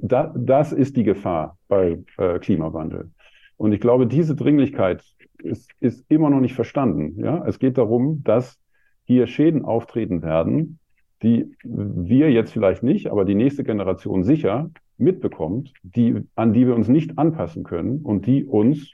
da, 0.01 0.33
das 0.35 0.71
ist 0.71 0.97
die 0.97 1.03
Gefahr 1.03 1.57
bei 1.67 1.99
äh, 2.17 2.39
Klimawandel. 2.39 3.11
Und 3.57 3.73
ich 3.73 3.79
glaube, 3.79 4.07
diese 4.07 4.35
Dringlichkeit 4.35 5.03
ist, 5.37 5.69
ist 5.79 6.03
immer 6.09 6.31
noch 6.31 6.39
nicht 6.39 6.55
verstanden. 6.55 7.23
Ja, 7.23 7.45
es 7.45 7.59
geht 7.59 7.77
darum, 7.77 8.23
dass 8.23 8.59
hier 9.03 9.27
Schäden 9.27 9.65
auftreten 9.65 10.21
werden, 10.21 10.79
die 11.23 11.55
wir 11.63 12.31
jetzt 12.31 12.51
vielleicht 12.51 12.83
nicht, 12.83 13.07
aber 13.07 13.25
die 13.25 13.35
nächste 13.35 13.63
Generation 13.63 14.23
sicher 14.23 14.71
mitbekommt, 14.97 15.73
die, 15.83 16.23
an 16.35 16.53
die 16.53 16.67
wir 16.67 16.75
uns 16.75 16.87
nicht 16.87 17.17
anpassen 17.17 17.63
können 17.63 18.01
und 18.01 18.25
die 18.25 18.45
uns 18.45 18.93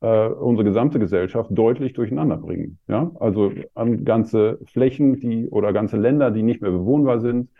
äh, 0.00 0.28
unsere 0.28 0.64
gesamte 0.64 0.98
Gesellschaft 0.98 1.50
deutlich 1.52 1.92
durcheinander 1.94 2.36
bringen. 2.36 2.78
Ja? 2.88 3.10
Also 3.18 3.52
an 3.74 4.04
ganze 4.04 4.58
Flächen, 4.66 5.20
die 5.20 5.48
oder 5.48 5.72
ganze 5.72 5.96
Länder, 5.96 6.30
die 6.30 6.42
nicht 6.42 6.60
mehr 6.60 6.70
bewohnbar 6.70 7.20
sind, 7.20 7.50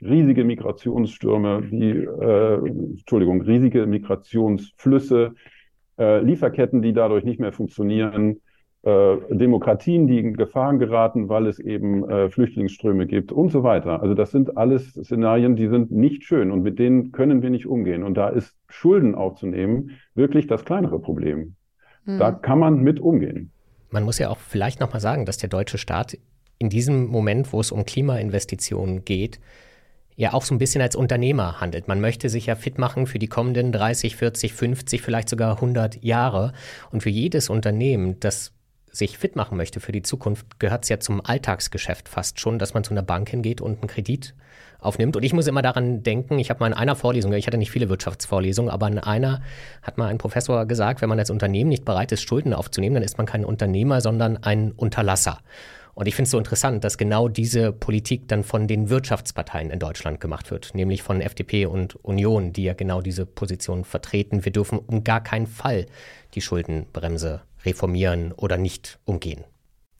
riesige 0.00 0.44
Migrationsstürme, 0.44 1.62
die, 1.70 1.90
äh, 1.90 2.54
Entschuldigung, 2.54 3.42
riesige 3.42 3.86
Migrationsflüsse, 3.86 5.34
äh, 5.98 6.20
Lieferketten, 6.20 6.82
die 6.82 6.92
dadurch 6.92 7.24
nicht 7.24 7.40
mehr 7.40 7.52
funktionieren, 7.52 8.40
äh, 8.82 9.16
Demokratien, 9.30 10.08
die 10.08 10.18
in 10.18 10.34
Gefahren 10.34 10.80
geraten, 10.80 11.28
weil 11.28 11.46
es 11.46 11.60
eben 11.60 12.08
äh, 12.08 12.30
Flüchtlingsströme 12.30 13.06
gibt 13.06 13.30
und 13.30 13.50
so 13.50 13.62
weiter. 13.62 14.02
Also 14.02 14.14
das 14.14 14.32
sind 14.32 14.56
alles 14.56 14.92
Szenarien, 14.94 15.54
die 15.54 15.68
sind 15.68 15.92
nicht 15.92 16.24
schön 16.24 16.50
und 16.50 16.62
mit 16.62 16.78
denen 16.78 17.12
können 17.12 17.42
wir 17.42 17.50
nicht 17.50 17.66
umgehen. 17.66 18.02
Und 18.02 18.14
da 18.14 18.28
ist 18.28 18.56
Schulden 18.68 19.14
aufzunehmen 19.14 19.92
wirklich 20.14 20.48
das 20.48 20.64
kleinere 20.64 20.98
Problem. 20.98 21.54
Hm. 22.06 22.18
Da 22.18 22.32
kann 22.32 22.58
man 22.58 22.80
mit 22.80 22.98
umgehen. 22.98 23.52
Man 23.90 24.02
muss 24.02 24.18
ja 24.18 24.30
auch 24.30 24.38
vielleicht 24.38 24.80
nochmal 24.80 25.00
sagen, 25.00 25.26
dass 25.26 25.36
der 25.36 25.48
deutsche 25.48 25.78
Staat 25.78 26.18
in 26.58 26.68
diesem 26.68 27.06
Moment, 27.06 27.52
wo 27.52 27.60
es 27.60 27.70
um 27.70 27.84
Klimainvestitionen 27.84 29.04
geht, 29.04 29.38
ja 30.16 30.32
auch 30.32 30.42
so 30.42 30.54
ein 30.54 30.58
bisschen 30.58 30.82
als 30.82 30.96
Unternehmer 30.96 31.60
handelt. 31.60 31.88
Man 31.88 32.00
möchte 32.00 32.28
sich 32.28 32.46
ja 32.46 32.54
fit 32.54 32.78
machen 32.78 33.06
für 33.06 33.18
die 33.18 33.28
kommenden 33.28 33.70
30, 33.72 34.16
40, 34.16 34.52
50, 34.52 35.02
vielleicht 35.02 35.28
sogar 35.28 35.54
100 35.54 36.02
Jahre. 36.02 36.52
Und 36.90 37.02
für 37.02 37.10
jedes 37.10 37.48
Unternehmen, 37.48 38.18
das 38.20 38.52
sich 38.92 39.18
fit 39.18 39.36
machen 39.36 39.56
möchte 39.56 39.80
für 39.80 39.90
die 39.90 40.02
Zukunft, 40.02 40.60
gehört 40.60 40.84
es 40.84 40.90
ja 40.90 41.00
zum 41.00 41.24
Alltagsgeschäft 41.24 42.08
fast 42.08 42.38
schon, 42.38 42.58
dass 42.58 42.74
man 42.74 42.84
zu 42.84 42.92
einer 42.92 43.02
Bank 43.02 43.30
hingeht 43.30 43.60
und 43.60 43.80
einen 43.80 43.88
Kredit 43.88 44.34
aufnimmt. 44.78 45.16
Und 45.16 45.22
ich 45.22 45.32
muss 45.32 45.46
immer 45.46 45.62
daran 45.62 46.02
denken, 46.02 46.38
ich 46.38 46.50
habe 46.50 46.60
mal 46.60 46.66
in 46.66 46.74
einer 46.74 46.94
Vorlesung, 46.94 47.32
ich 47.32 47.46
hatte 47.46 47.58
nicht 47.58 47.70
viele 47.70 47.88
Wirtschaftsvorlesungen, 47.88 48.70
aber 48.70 48.88
in 48.88 48.98
einer 48.98 49.40
hat 49.82 49.96
mal 49.96 50.08
ein 50.08 50.18
Professor 50.18 50.66
gesagt, 50.66 51.00
wenn 51.00 51.08
man 51.08 51.18
als 51.18 51.30
Unternehmen 51.30 51.70
nicht 51.70 51.84
bereit 51.84 52.12
ist, 52.12 52.22
Schulden 52.22 52.52
aufzunehmen, 52.52 52.94
dann 52.94 53.04
ist 53.04 53.16
man 53.16 53.26
kein 53.26 53.44
Unternehmer, 53.44 54.00
sondern 54.00 54.36
ein 54.36 54.72
Unterlasser. 54.72 55.38
Und 55.94 56.06
ich 56.08 56.14
finde 56.14 56.24
es 56.24 56.30
so 56.30 56.38
interessant, 56.38 56.84
dass 56.84 56.96
genau 56.96 57.28
diese 57.28 57.70
Politik 57.70 58.26
dann 58.26 58.44
von 58.44 58.66
den 58.66 58.88
Wirtschaftsparteien 58.88 59.70
in 59.70 59.78
Deutschland 59.78 60.20
gemacht 60.20 60.50
wird, 60.50 60.74
nämlich 60.74 61.02
von 61.02 61.20
FDP 61.20 61.66
und 61.66 61.96
Union, 61.96 62.52
die 62.52 62.64
ja 62.64 62.72
genau 62.72 63.02
diese 63.02 63.26
Position 63.26 63.84
vertreten. 63.84 64.44
Wir 64.44 64.52
dürfen 64.52 64.78
um 64.78 65.04
gar 65.04 65.22
keinen 65.22 65.46
Fall 65.46 65.86
die 66.34 66.40
Schuldenbremse 66.40 67.42
reformieren 67.64 68.32
oder 68.36 68.58
nicht 68.58 68.98
umgehen. 69.04 69.44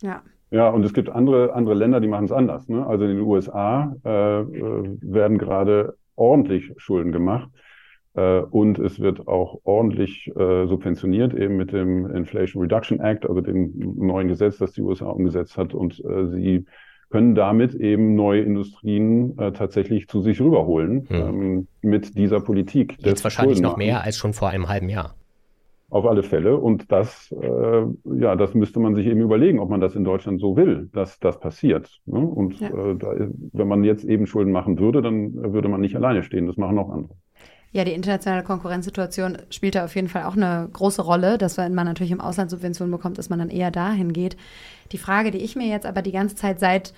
Ja. 0.02 0.22
Ja, 0.50 0.68
und 0.68 0.84
es 0.84 0.92
gibt 0.92 1.08
andere, 1.08 1.54
andere 1.54 1.74
Länder, 1.74 1.98
die 2.00 2.08
machen 2.08 2.26
es 2.26 2.32
anders. 2.32 2.68
Ne? 2.68 2.86
Also 2.86 3.04
in 3.04 3.16
den 3.16 3.20
USA 3.20 3.96
äh, 4.04 4.40
äh, 4.40 4.44
werden 5.00 5.38
gerade 5.38 5.96
ordentlich 6.14 6.74
Schulden 6.76 7.10
gemacht. 7.10 7.48
Äh, 8.14 8.40
und 8.40 8.78
es 8.78 9.00
wird 9.00 9.26
auch 9.26 9.60
ordentlich 9.64 10.30
äh, 10.36 10.66
subventioniert, 10.66 11.32
eben 11.32 11.56
mit 11.56 11.72
dem 11.72 12.14
Inflation 12.14 12.62
Reduction 12.62 13.00
Act, 13.00 13.26
also 13.26 13.40
dem 13.40 13.72
neuen 13.96 14.28
Gesetz, 14.28 14.58
das 14.58 14.72
die 14.72 14.82
USA 14.82 15.06
umgesetzt 15.06 15.56
hat. 15.56 15.72
Und 15.72 16.04
äh, 16.04 16.26
sie 16.28 16.66
können 17.08 17.34
damit 17.34 17.74
eben 17.74 18.14
neue 18.14 18.42
Industrien 18.42 19.38
äh, 19.38 19.52
tatsächlich 19.52 20.08
zu 20.08 20.20
sich 20.20 20.40
rüberholen 20.40 21.08
hm. 21.08 21.16
ähm, 21.16 21.68
mit 21.80 22.16
dieser 22.16 22.40
Politik. 22.40 22.96
Jetzt 22.98 23.24
wahrscheinlich 23.24 23.60
noch 23.60 23.76
mehr 23.76 24.02
als 24.02 24.16
schon 24.16 24.32
vor 24.32 24.50
einem 24.50 24.68
halben 24.68 24.88
Jahr. 24.88 25.14
Auf 25.92 26.06
alle 26.06 26.22
Fälle. 26.22 26.56
Und 26.56 26.90
das, 26.90 27.30
äh, 27.38 27.82
ja, 28.18 28.34
das 28.34 28.54
müsste 28.54 28.80
man 28.80 28.94
sich 28.94 29.06
eben 29.06 29.20
überlegen, 29.20 29.58
ob 29.58 29.68
man 29.68 29.82
das 29.82 29.94
in 29.94 30.04
Deutschland 30.04 30.40
so 30.40 30.56
will, 30.56 30.88
dass 30.94 31.20
das 31.20 31.38
passiert. 31.38 32.00
Ne? 32.06 32.18
Und 32.18 32.58
ja. 32.60 32.68
äh, 32.68 32.96
da, 32.96 33.14
wenn 33.52 33.68
man 33.68 33.84
jetzt 33.84 34.02
eben 34.02 34.26
Schulden 34.26 34.52
machen 34.52 34.78
würde, 34.78 35.02
dann 35.02 35.34
würde 35.52 35.68
man 35.68 35.82
nicht 35.82 35.94
alleine 35.94 36.22
stehen. 36.22 36.46
Das 36.46 36.56
machen 36.56 36.78
auch 36.78 36.88
andere. 36.88 37.14
Ja, 37.72 37.84
die 37.84 37.92
internationale 37.92 38.42
Konkurrenzsituation 38.42 39.36
spielt 39.50 39.74
da 39.74 39.84
auf 39.84 39.94
jeden 39.94 40.08
Fall 40.08 40.24
auch 40.24 40.36
eine 40.36 40.66
große 40.72 41.02
Rolle, 41.02 41.36
dass 41.36 41.58
wenn 41.58 41.74
man 41.74 41.86
natürlich 41.86 42.12
im 42.12 42.22
Ausland 42.22 42.50
Subventionen 42.50 42.90
bekommt, 42.90 43.18
dass 43.18 43.28
man 43.28 43.38
dann 43.38 43.50
eher 43.50 43.70
dahin 43.70 44.14
geht. 44.14 44.38
Die 44.92 44.98
Frage, 44.98 45.30
die 45.30 45.44
ich 45.44 45.56
mir 45.56 45.68
jetzt 45.68 45.84
aber 45.84 46.00
die 46.00 46.12
ganze 46.12 46.36
Zeit 46.36 46.58
seit 46.58 46.94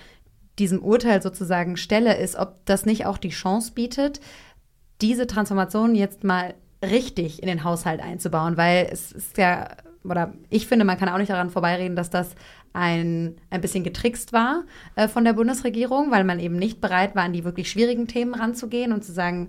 diesem 0.61 0.81
Urteil 0.85 1.21
sozusagen 1.21 1.77
stelle, 1.77 2.17
ist, 2.17 2.37
ob 2.37 2.65
das 2.65 2.87
nicht 2.87 3.07
auch 3.07 3.19
die 3.19 3.31
Chance 3.31 3.73
bietet, 3.75 4.21
diese 5.01 5.27
Transformation 5.27 5.97
jetzt 5.97 6.23
mal 6.23 6.55
richtig 6.91 7.43
in 7.43 7.49
den 7.49 7.65
Haushalt 7.65 8.01
einzubauen, 8.01 8.57
weil 8.57 8.89
es 8.91 9.13
ist 9.13 9.39
ja, 9.39 9.69
oder 10.05 10.35
ich 10.51 10.67
finde, 10.67 10.85
man 10.85 10.99
kann 10.99 11.09
auch 11.09 11.19
nicht 11.19 11.31
daran 11.31 11.51
vorbeireden, 11.51 11.97
dass 11.97 12.11
das 12.11 12.35
ein, 12.73 13.37
ein 13.51 13.61
bisschen 13.61 13.85
getrickst 13.85 14.33
war 14.33 14.65
äh, 14.97 15.09
von 15.09 15.25
der 15.25 15.33
Bundesregierung, 15.33 16.11
weil 16.11 16.25
man 16.25 16.41
eben 16.41 16.57
nicht 16.57 16.81
bereit 16.81 17.15
war, 17.15 17.23
an 17.23 17.33
die 17.33 17.45
wirklich 17.45 17.71
schwierigen 17.71 18.09
Themen 18.09 18.35
ranzugehen 18.35 18.93
und 18.93 19.05
zu 19.05 19.13
sagen, 19.13 19.49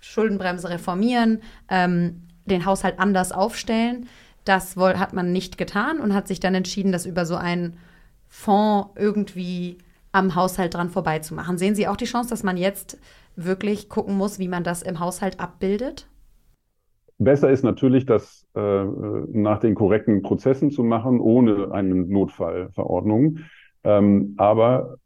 Schuldenbremse 0.00 0.68
reformieren, 0.68 1.40
ähm, 1.68 2.22
den 2.44 2.66
Haushalt 2.66 2.98
anders 2.98 3.32
aufstellen. 3.32 4.08
Das 4.44 4.76
wohl, 4.76 4.98
hat 4.98 5.14
man 5.14 5.32
nicht 5.32 5.56
getan 5.56 6.00
und 6.00 6.12
hat 6.12 6.28
sich 6.28 6.40
dann 6.40 6.54
entschieden, 6.54 6.92
das 6.92 7.06
über 7.06 7.24
so 7.24 7.36
einen 7.36 7.78
Fonds 8.28 8.90
irgendwie 8.96 9.78
am 10.12 10.34
Haushalt 10.34 10.74
dran 10.74 10.90
vorbeizumachen. 10.90 11.56
Sehen 11.56 11.74
Sie 11.74 11.88
auch 11.88 11.96
die 11.96 12.04
Chance, 12.04 12.30
dass 12.30 12.42
man 12.42 12.56
jetzt 12.56 12.98
wirklich 13.36 13.88
gucken 13.88 14.16
muss, 14.16 14.38
wie 14.38 14.48
man 14.48 14.64
das 14.64 14.82
im 14.82 15.00
Haushalt 15.00 15.40
abbildet? 15.40 16.06
Besser 17.24 17.50
ist 17.50 17.64
natürlich, 17.64 18.06
das 18.06 18.46
äh, 18.54 18.84
nach 18.84 19.58
den 19.58 19.74
korrekten 19.74 20.22
Prozessen 20.22 20.70
zu 20.70 20.82
machen, 20.82 21.20
ohne 21.20 21.72
eine 21.72 21.94
Notfallverordnung. 21.94 23.38
Ähm, 23.82 24.34
aber 24.36 24.96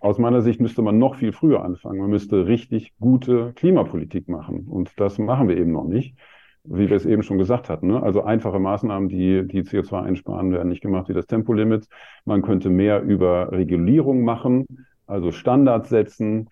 aus 0.00 0.18
meiner 0.18 0.42
Sicht 0.42 0.60
müsste 0.60 0.82
man 0.82 0.98
noch 0.98 1.16
viel 1.16 1.32
früher 1.32 1.64
anfangen. 1.64 1.98
Man 1.98 2.10
müsste 2.10 2.46
richtig 2.46 2.92
gute 3.00 3.52
Klimapolitik 3.54 4.28
machen. 4.28 4.66
Und 4.68 4.92
das 5.00 5.18
machen 5.18 5.48
wir 5.48 5.56
eben 5.56 5.72
noch 5.72 5.84
nicht, 5.84 6.16
wie 6.64 6.88
wir 6.88 6.96
es 6.96 7.06
eben 7.06 7.22
schon 7.22 7.38
gesagt 7.38 7.68
hatten. 7.68 7.88
Ne? 7.88 8.02
Also 8.02 8.22
einfache 8.22 8.60
Maßnahmen, 8.60 9.08
die, 9.08 9.46
die 9.46 9.62
CO2 9.62 10.02
einsparen, 10.02 10.52
werden 10.52 10.68
nicht 10.68 10.82
gemacht, 10.82 11.08
wie 11.08 11.14
das 11.14 11.26
Tempolimit. 11.26 11.86
Man 12.24 12.42
könnte 12.42 12.70
mehr 12.70 13.02
über 13.02 13.50
Regulierung 13.52 14.22
machen, 14.22 14.66
also 15.06 15.32
Standards 15.32 15.88
setzen, 15.88 16.48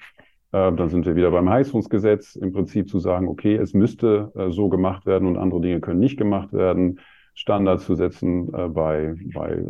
dann 0.53 0.89
sind 0.91 1.07
wir 1.07 1.17
wieder 1.17 1.31
beim 1.31 1.49
Heizungsgesetz, 1.49 2.37
im 2.37 2.53
Prinzip 2.53 2.89
zu 2.89 2.99
sagen, 2.99 3.29
okay, 3.29 3.57
es 3.57 3.73
müsste 3.73 4.33
äh, 4.35 4.51
so 4.51 4.69
gemacht 4.69 5.07
werden 5.07 5.27
und 5.27 5.39
andere 5.39 5.61
Dinge 5.61 5.81
können 5.81 6.01
nicht 6.01 6.19
gemacht 6.19 6.53
werden. 6.53 7.01
Standards 7.35 7.87
zu 7.87 7.95
setzen 7.95 8.53
äh, 8.53 8.69
bei, 8.69 9.15
bei, 9.33 9.65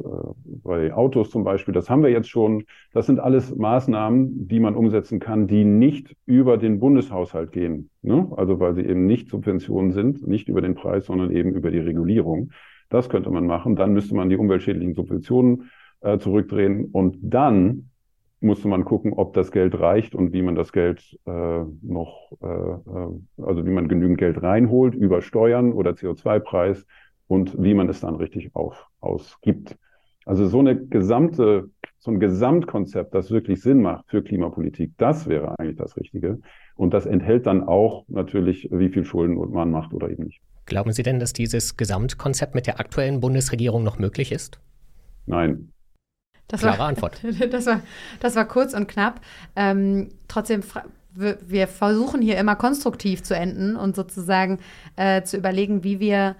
bei 0.65 0.93
Autos 0.93 1.31
zum 1.31 1.45
Beispiel. 1.45 1.73
Das 1.73 1.89
haben 1.89 2.03
wir 2.03 2.11
jetzt 2.11 2.29
schon. 2.29 2.65
Das 2.93 3.07
sind 3.07 3.21
alles 3.21 3.55
Maßnahmen, 3.55 4.49
die 4.49 4.59
man 4.59 4.75
umsetzen 4.75 5.21
kann, 5.21 5.47
die 5.47 5.65
nicht 5.65 6.17
über 6.27 6.59
den 6.59 6.81
Bundeshaushalt 6.81 7.53
gehen. 7.53 7.91
Ne? 8.03 8.29
Also 8.37 8.59
weil 8.59 8.75
sie 8.75 8.83
eben 8.83 9.07
nicht 9.07 9.29
Subventionen 9.29 9.93
sind, 9.93 10.27
nicht 10.27 10.49
über 10.49 10.61
den 10.61 10.75
Preis, 10.75 11.07
sondern 11.07 11.31
eben 11.31 11.53
über 11.55 11.71
die 11.71 11.79
Regulierung. 11.79 12.51
Das 12.89 13.09
könnte 13.09 13.31
man 13.31 13.47
machen. 13.47 13.77
Dann 13.77 13.93
müsste 13.93 14.17
man 14.17 14.29
die 14.29 14.37
umweltschädlichen 14.37 14.95
Subventionen 14.95 15.71
äh, 16.01 16.19
zurückdrehen 16.19 16.87
und 16.87 17.17
dann 17.23 17.92
musste 18.43 18.69
man 18.69 18.85
gucken, 18.85 19.13
ob 19.13 19.35
das 19.35 19.53
Geld 19.53 19.79
reicht 19.79 20.15
und 20.15 20.33
wie 20.33 20.43
man 20.43 20.55
das 20.55 20.73
Geld 20.73 21.19
äh, 21.27 21.65
noch, 21.83 22.33
äh, 22.43 22.47
äh, 22.47 23.45
also 23.45 23.65
wie 23.65 23.71
man 23.71 23.89
genügend 23.89 24.19
Geld 24.19 24.43
reinholt 24.43 24.95
über 24.95 25.23
Steuern 25.23 25.73
oder 25.73 25.93
CO2-Preis 25.93 26.87
und 27.29 27.63
wie 27.63 27.75
man 27.75 27.89
es 27.89 28.01
dann 28.01 28.17
richtig 28.17 28.55
auf, 28.55 28.87
ausgibt. 29.01 29.77
Also 30.25 30.47
so 30.47 30.61
eine 30.61 30.77
gesamte, 30.77 31.71
so 31.99 32.11
ein 32.11 32.21
Gesamtkonzept, 32.21 33.15
das 33.15 33.31
wirklich 33.31 33.61
Sinn 33.61 33.83
macht 33.83 34.09
für 34.09 34.23
Klimapolitik, 34.23 34.93
das 34.99 35.29
wäre 35.29 35.59
eigentlich 35.59 35.77
das 35.77 35.97
Richtige. 35.97 36.41
Und 36.77 36.95
das 36.95 37.07
enthält 37.07 37.47
dann 37.47 37.63
auch 37.63 38.05
natürlich, 38.09 38.69
wie 38.71 38.89
viel 38.89 39.05
Schulden 39.05 39.37
man 39.53 39.71
macht 39.71 39.93
oder 39.93 40.11
eben 40.11 40.25
nicht. 40.25 40.41
Glauben 40.67 40.93
Sie 40.93 41.03
denn, 41.03 41.19
dass 41.19 41.33
dieses 41.33 41.77
Gesamtkonzept 41.77 42.55
mit 42.55 42.67
der 42.67 42.79
aktuellen 42.79 43.21
Bundesregierung 43.21 43.83
noch 43.83 43.99
möglich 43.99 44.31
ist? 44.31 44.61
Nein, 45.27 45.73
das 46.49 46.61
Klare 46.61 46.79
war, 46.79 46.89
Antwort. 46.89 47.21
Das 47.51 47.67
war, 47.67 47.81
das 48.21 48.37
war 48.37 48.45
kurz 48.47 48.75
und 48.75 48.87
knapp. 48.89 49.21
Ähm, 49.57 50.11
trotzdem, 50.29 50.63
wir 51.15 51.69
versuchen 51.69 52.23
hier 52.23 52.39
immer 52.39 52.57
konstruktiv 52.57 53.23
zu 53.23 53.35
enden 53.35 53.77
und 53.77 53.97
sozusagen 53.97 54.59
äh, 54.97 55.23
zu 55.23 55.37
überlegen, 55.37 55.85
wie 55.85 56.01
wir 56.01 56.37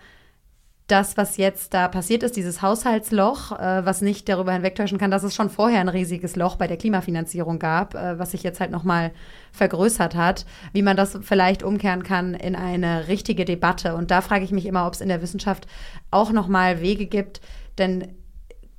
das, 0.93 1.17
was 1.17 1.39
jetzt 1.39 1.73
da 1.73 1.89
passiert 1.89 2.23
ist, 2.23 2.37
dieses 2.37 2.61
Haushaltsloch, 2.61 3.53
äh, 3.53 3.85
was 3.87 4.03
nicht 4.03 4.29
darüber 4.29 4.53
hinwegtäuschen 4.53 4.99
kann, 4.99 5.11
dass 5.11 5.23
es 5.23 5.35
schon 5.35 5.49
vorher 5.49 5.81
ein 5.81 5.89
riesiges 5.89 6.37
Loch 6.37 6.57
bei 6.57 6.67
der 6.67 6.77
Klimafinanzierung 6.77 7.59
gab, 7.59 7.95
äh, 7.95 8.19
was 8.19 8.33
sich 8.33 8.43
jetzt 8.43 8.61
halt 8.61 8.71
nochmal 8.71 9.13
vergrößert 9.53 10.15
hat, 10.15 10.45
wie 10.73 10.83
man 10.83 10.97
das 10.97 11.19
vielleicht 11.23 11.63
umkehren 11.63 12.03
kann 12.03 12.35
in 12.35 12.55
eine 12.55 13.09
richtige 13.09 13.45
Debatte. 13.45 13.95
Und 13.95 14.11
da 14.11 14.21
frage 14.21 14.45
ich 14.45 14.53
mich 14.53 14.67
immer, 14.67 14.87
ob 14.87 14.93
es 14.93 15.01
in 15.01 15.09
der 15.09 15.23
Wissenschaft 15.23 15.67
auch 16.11 16.31
nochmal 16.31 16.83
Wege 16.83 17.07
gibt, 17.07 17.41
denn 17.79 18.09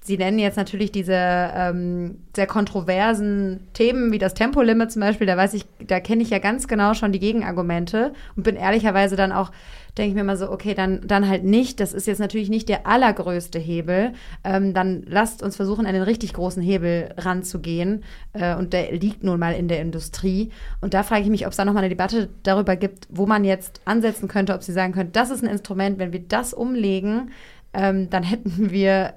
Sie 0.06 0.18
nennen 0.18 0.38
jetzt 0.38 0.58
natürlich 0.58 0.92
diese 0.92 1.16
ähm, 1.16 2.18
sehr 2.36 2.46
kontroversen 2.46 3.62
Themen 3.72 4.12
wie 4.12 4.18
das 4.18 4.34
Tempolimit 4.34 4.92
zum 4.92 5.00
Beispiel. 5.00 5.26
Da 5.26 5.38
weiß 5.38 5.54
ich, 5.54 5.66
da 5.80 6.02
kenne 6.02 6.24
ich 6.24 6.30
ja 6.30 6.40
ganz 6.40 6.68
genau 6.68 6.94
schon 6.94 7.14
die 7.14 7.20
Gegenargumente 7.20 8.12
und 8.36 8.44
bin 8.44 8.58
ehrlicherweise 8.58 9.16
dann 9.16 9.32
auch, 9.32 9.52
denke 9.98 10.10
ich 10.10 10.16
mir 10.16 10.26
mal 10.26 10.36
so, 10.36 10.52
okay, 10.52 10.74
dann, 10.74 11.08
dann 11.08 11.30
halt 11.30 11.46
nicht. 11.46 11.80
Das 11.80 11.94
ist 11.94 12.06
jetzt 12.06 12.20
natürlich 12.20 12.50
nicht 12.50 12.68
der 12.68 12.86
allergrößte 12.86 13.60
Hebel. 13.60 14.12
Ähm, 14.44 14.74
dann 14.74 15.04
lasst 15.08 15.42
uns 15.42 15.56
versuchen, 15.56 15.86
an 15.86 15.94
den 15.94 16.04
richtig 16.04 16.34
großen 16.34 16.62
Hebel 16.62 17.14
ranzugehen. 17.18 18.04
Äh, 18.34 18.58
und 18.58 18.74
der 18.74 18.92
liegt 18.92 19.24
nun 19.24 19.40
mal 19.40 19.56
in 19.56 19.70
der 19.70 19.80
Industrie. 19.80 20.52
Und 20.82 20.94
da 20.94 21.04
frage 21.04 21.22
ich 21.22 21.30
mich, 21.30 21.46
ob 21.46 21.52
es 21.52 21.58
da 21.58 21.64
nochmal 21.64 21.84
eine 21.84 21.90
Debatte 21.90 22.28
darüber 22.44 22.76
gibt, 22.76 23.08
wo 23.10 23.26
man 23.26 23.46
jetzt 23.46 23.80
ansetzen 23.86 24.28
könnte, 24.28 24.54
ob 24.54 24.64
Sie 24.64 24.74
sagen 24.74 24.92
können, 24.92 25.14
das 25.14 25.30
ist 25.30 25.44
ein 25.44 25.50
Instrument, 25.50 25.98
wenn 25.98 26.12
wir 26.12 26.20
das 26.20 26.54
umlegen, 26.54 27.32
ähm, 27.74 28.10
dann 28.10 28.24
hätten 28.24 28.72
wir 28.72 29.14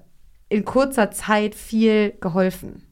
in 0.48 0.64
kurzer 0.64 1.10
Zeit 1.10 1.54
viel 1.54 2.12
geholfen? 2.20 2.82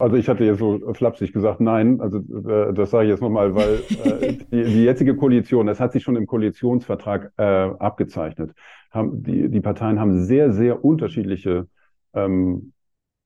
Also 0.00 0.16
ich 0.16 0.30
hatte 0.30 0.44
jetzt 0.44 0.58
so 0.58 0.80
flapsig 0.94 1.32
gesagt, 1.34 1.60
nein, 1.60 2.00
also 2.00 2.18
äh, 2.18 2.72
das 2.72 2.90
sage 2.90 3.04
ich 3.04 3.10
jetzt 3.10 3.20
nochmal, 3.20 3.54
weil 3.54 3.82
äh, 4.02 4.32
die, 4.50 4.64
die, 4.64 4.84
jetzige 4.84 5.14
Koalition, 5.14 5.66
das 5.66 5.78
hat 5.78 5.92
sich 5.92 6.02
schon 6.02 6.16
im 6.16 6.26
Koalitionsvertrag 6.26 7.32
äh, 7.36 7.42
abgezeichnet. 7.42 8.54
Haben, 8.90 9.22
die, 9.22 9.50
die 9.50 9.60
Parteien 9.60 10.00
haben 10.00 10.24
sehr, 10.24 10.52
sehr 10.52 10.82
unterschiedliche, 10.86 11.68
ähm, 12.14 12.72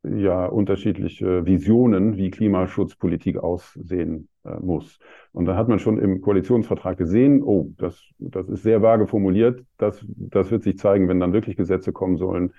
ja, 0.02 0.46
unterschiedliche 0.46 1.46
Visionen, 1.46 2.16
wie 2.16 2.32
Klimaschutzpolitik 2.32 3.38
aussehen 3.38 4.28
äh, 4.44 4.56
muss. 4.60 4.98
Und 5.32 5.44
da 5.44 5.54
hat 5.54 5.68
man 5.68 5.78
schon 5.78 6.00
im 6.00 6.20
Koalitionsvertrag 6.22 6.98
gesehen, 6.98 7.40
oh, 7.40 7.72
das, 7.78 8.02
das 8.18 8.48
ist 8.48 8.64
sehr 8.64 8.82
vage 8.82 9.06
formuliert, 9.06 9.64
das, 9.78 10.04
das 10.08 10.50
wird 10.50 10.64
sich 10.64 10.76
zeigen, 10.76 11.08
wenn 11.08 11.20
dann 11.20 11.32
wirklich 11.32 11.56
Gesetze 11.56 11.92
kommen 11.92 12.16
sollen 12.16 12.52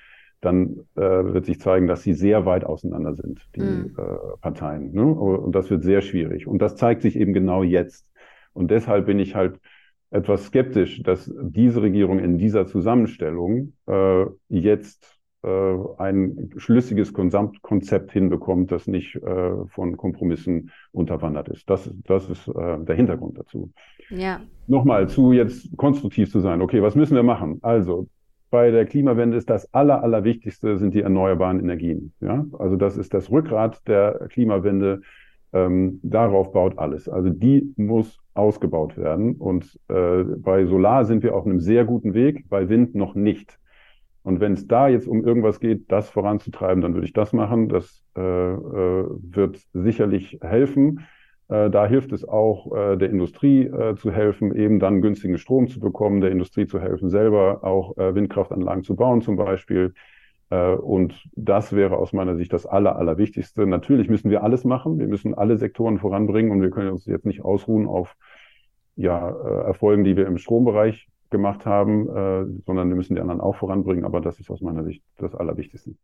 dann 0.45 0.81
äh, 0.95 1.01
wird 1.01 1.45
sich 1.45 1.60
zeigen, 1.60 1.88
dass 1.88 2.03
sie 2.03 2.13
sehr 2.13 2.45
weit 2.45 2.65
auseinander 2.65 3.15
sind, 3.15 3.41
die 3.55 3.62
mhm. 3.62 3.95
äh, 3.97 4.38
Parteien. 4.41 4.91
Ne? 4.93 5.05
Und 5.05 5.53
das 5.53 5.69
wird 5.69 5.84
sehr 5.84 6.01
schwierig. 6.01 6.47
Und 6.47 6.62
das 6.62 6.75
zeigt 6.75 7.01
sich 7.01 7.15
eben 7.15 7.34
genau 7.34 7.63
jetzt. 7.63 8.10
Und 8.53 8.71
deshalb 8.71 9.08
bin 9.08 9.19
ich 9.19 9.36
halt 9.36 9.60
etwas 10.12 10.45
skeptisch, 10.45 11.03
dass 11.03 11.31
diese 11.41 11.81
Regierung 11.81 12.19
in 12.19 12.38
dieser 12.38 12.65
Zusammenstellung 12.67 13.73
äh, 13.88 14.25
jetzt 14.47 15.19
äh, 15.43 15.77
ein 15.97 16.51
schlüssiges 16.58 17.13
Konzept 17.13 18.12
hinbekommt, 18.12 18.71
das 18.71 18.88
nicht 18.88 19.15
äh, 19.15 19.65
von 19.67 19.97
Kompromissen 19.97 20.71
unterwandert 20.91 21.49
ist. 21.49 21.69
Das, 21.69 21.91
das 22.05 22.29
ist 22.29 22.47
äh, 22.47 22.79
der 22.79 22.95
Hintergrund 22.95 23.38
dazu. 23.38 23.71
Ja. 24.10 24.41
Nochmal 24.67 25.08
zu 25.10 25.34
jetzt 25.34 25.75
konstruktiv 25.77 26.31
zu 26.31 26.39
sein. 26.39 26.62
Okay, 26.62 26.81
was 26.81 26.95
müssen 26.95 27.15
wir 27.15 27.23
machen? 27.23 27.60
Also 27.62 28.08
bei 28.56 28.72
der 28.72 28.86
Klimawende 28.86 29.36
ist 29.36 29.50
das 29.50 29.74
Aller, 29.74 30.02
Allerwichtigste 30.02 30.78
sind 30.78 30.94
die 30.94 31.02
erneuerbaren 31.02 31.60
Energien. 31.60 32.13
Ja? 32.22 32.46
Also 32.58 32.78
das 32.78 32.96
ist 32.96 33.13
das 33.13 33.30
Rückgrat 33.30 33.86
der 33.86 34.28
Klimawende. 34.30 35.02
Ähm, 35.52 36.00
darauf 36.04 36.54
baut 36.54 36.80
alles. 36.80 37.10
Also 37.10 37.30
die 37.32 37.74
muss 37.76 38.18
ausgebaut 38.34 38.96
werden. 38.96 39.36
Und 39.36 39.78
äh, 39.89 40.24
bei 40.24 40.65
Solar 40.68 41.04
sind 41.04 41.22
wir 41.22 41.36
auf 41.36 41.46
einem 41.46 41.60
sehr 41.60 41.84
guten 41.84 42.13
Weg, 42.13 42.48
bei 42.48 42.70
Wind 42.70 42.96
noch 42.96 43.13
nicht. 43.13 43.60
Und 44.24 44.39
wenn 44.39 44.54
es 44.54 44.68
da 44.68 44.88
jetzt 44.88 45.06
um 45.10 45.26
irgendwas 45.26 45.60
geht, 45.60 45.91
das 45.91 46.10
voranzutreiben, 46.10 46.82
dann 46.82 46.94
würde 46.94 47.08
ich 47.08 47.13
das 47.13 47.34
machen. 47.34 47.68
Das 47.68 48.06
äh, 48.15 48.22
äh, 48.22 49.06
wird 49.20 49.60
sicherlich 49.74 50.39
helfen. 50.41 51.02
Äh, 51.47 51.69
da 51.69 51.86
hilft 51.86 52.12
es 52.12 52.27
auch, 52.27 52.75
äh, 52.75 52.97
der 52.97 53.10
Industrie 53.10 53.65
äh, 53.65 53.95
zu 53.95 54.12
helfen, 54.12 54.55
eben 54.55 54.79
dann 54.79 55.01
günstigen 55.01 55.38
Strom 55.38 55.67
zu 55.67 55.79
bekommen, 55.79 56.21
der 56.21 56.31
Industrie 56.31 56.65
zu 56.67 56.79
helfen, 56.79 57.10
selber 57.10 57.63
auch 57.63 57.95
Windkraftanlagen 57.97 58.84
zu 58.84 58.95
bauen 58.95 59.21
zum 59.21 59.36
Beispiel. 59.36 59.93
Und 60.49 61.27
das 61.36 61.75
wäre 61.75 61.97
aus 61.97 62.13
meiner 62.13 62.36
Sicht 62.36 62.53
das 62.53 62.67
Aller, 62.67 62.95
Allerwichtigste. 62.97 63.65
Natürlich 63.65 64.10
müssen 64.10 64.29
wir 64.29 64.43
alles 64.43 64.63
machen. 64.63 64.99
Wir 64.99 65.08
müssen 65.08 65.34
alle 65.34 65.58
Sektoren 65.58 65.97
voranbringen 65.97 66.51
und 66.51 66.62
wir 66.62 66.69
können 66.69 66.91
uns 66.91 67.08
jetzt 67.08 67.25
nicht 67.25 67.43
ausruhen 67.43 67.88
auf 67.88 68.15
ja, 68.95 69.29
Erfolgen, 69.29 70.03
die 70.03 70.15
wir 70.15 70.27
im 70.27 70.38
Strombereich 70.38 71.08
gemacht 71.31 71.65
haben, 71.65 72.05
sondern 72.65 72.89
wir 72.89 72.95
müssen 72.95 73.15
die 73.15 73.21
anderen 73.21 73.41
auch 73.41 73.55
voranbringen. 73.55 74.05
Aber 74.05 74.21
das 74.21 74.39
ist 74.39 74.51
aus 74.51 74.62
meiner 74.62 74.84
Sicht 74.84 75.03
das 75.17 75.34
Allerwichtigste. 75.34 75.95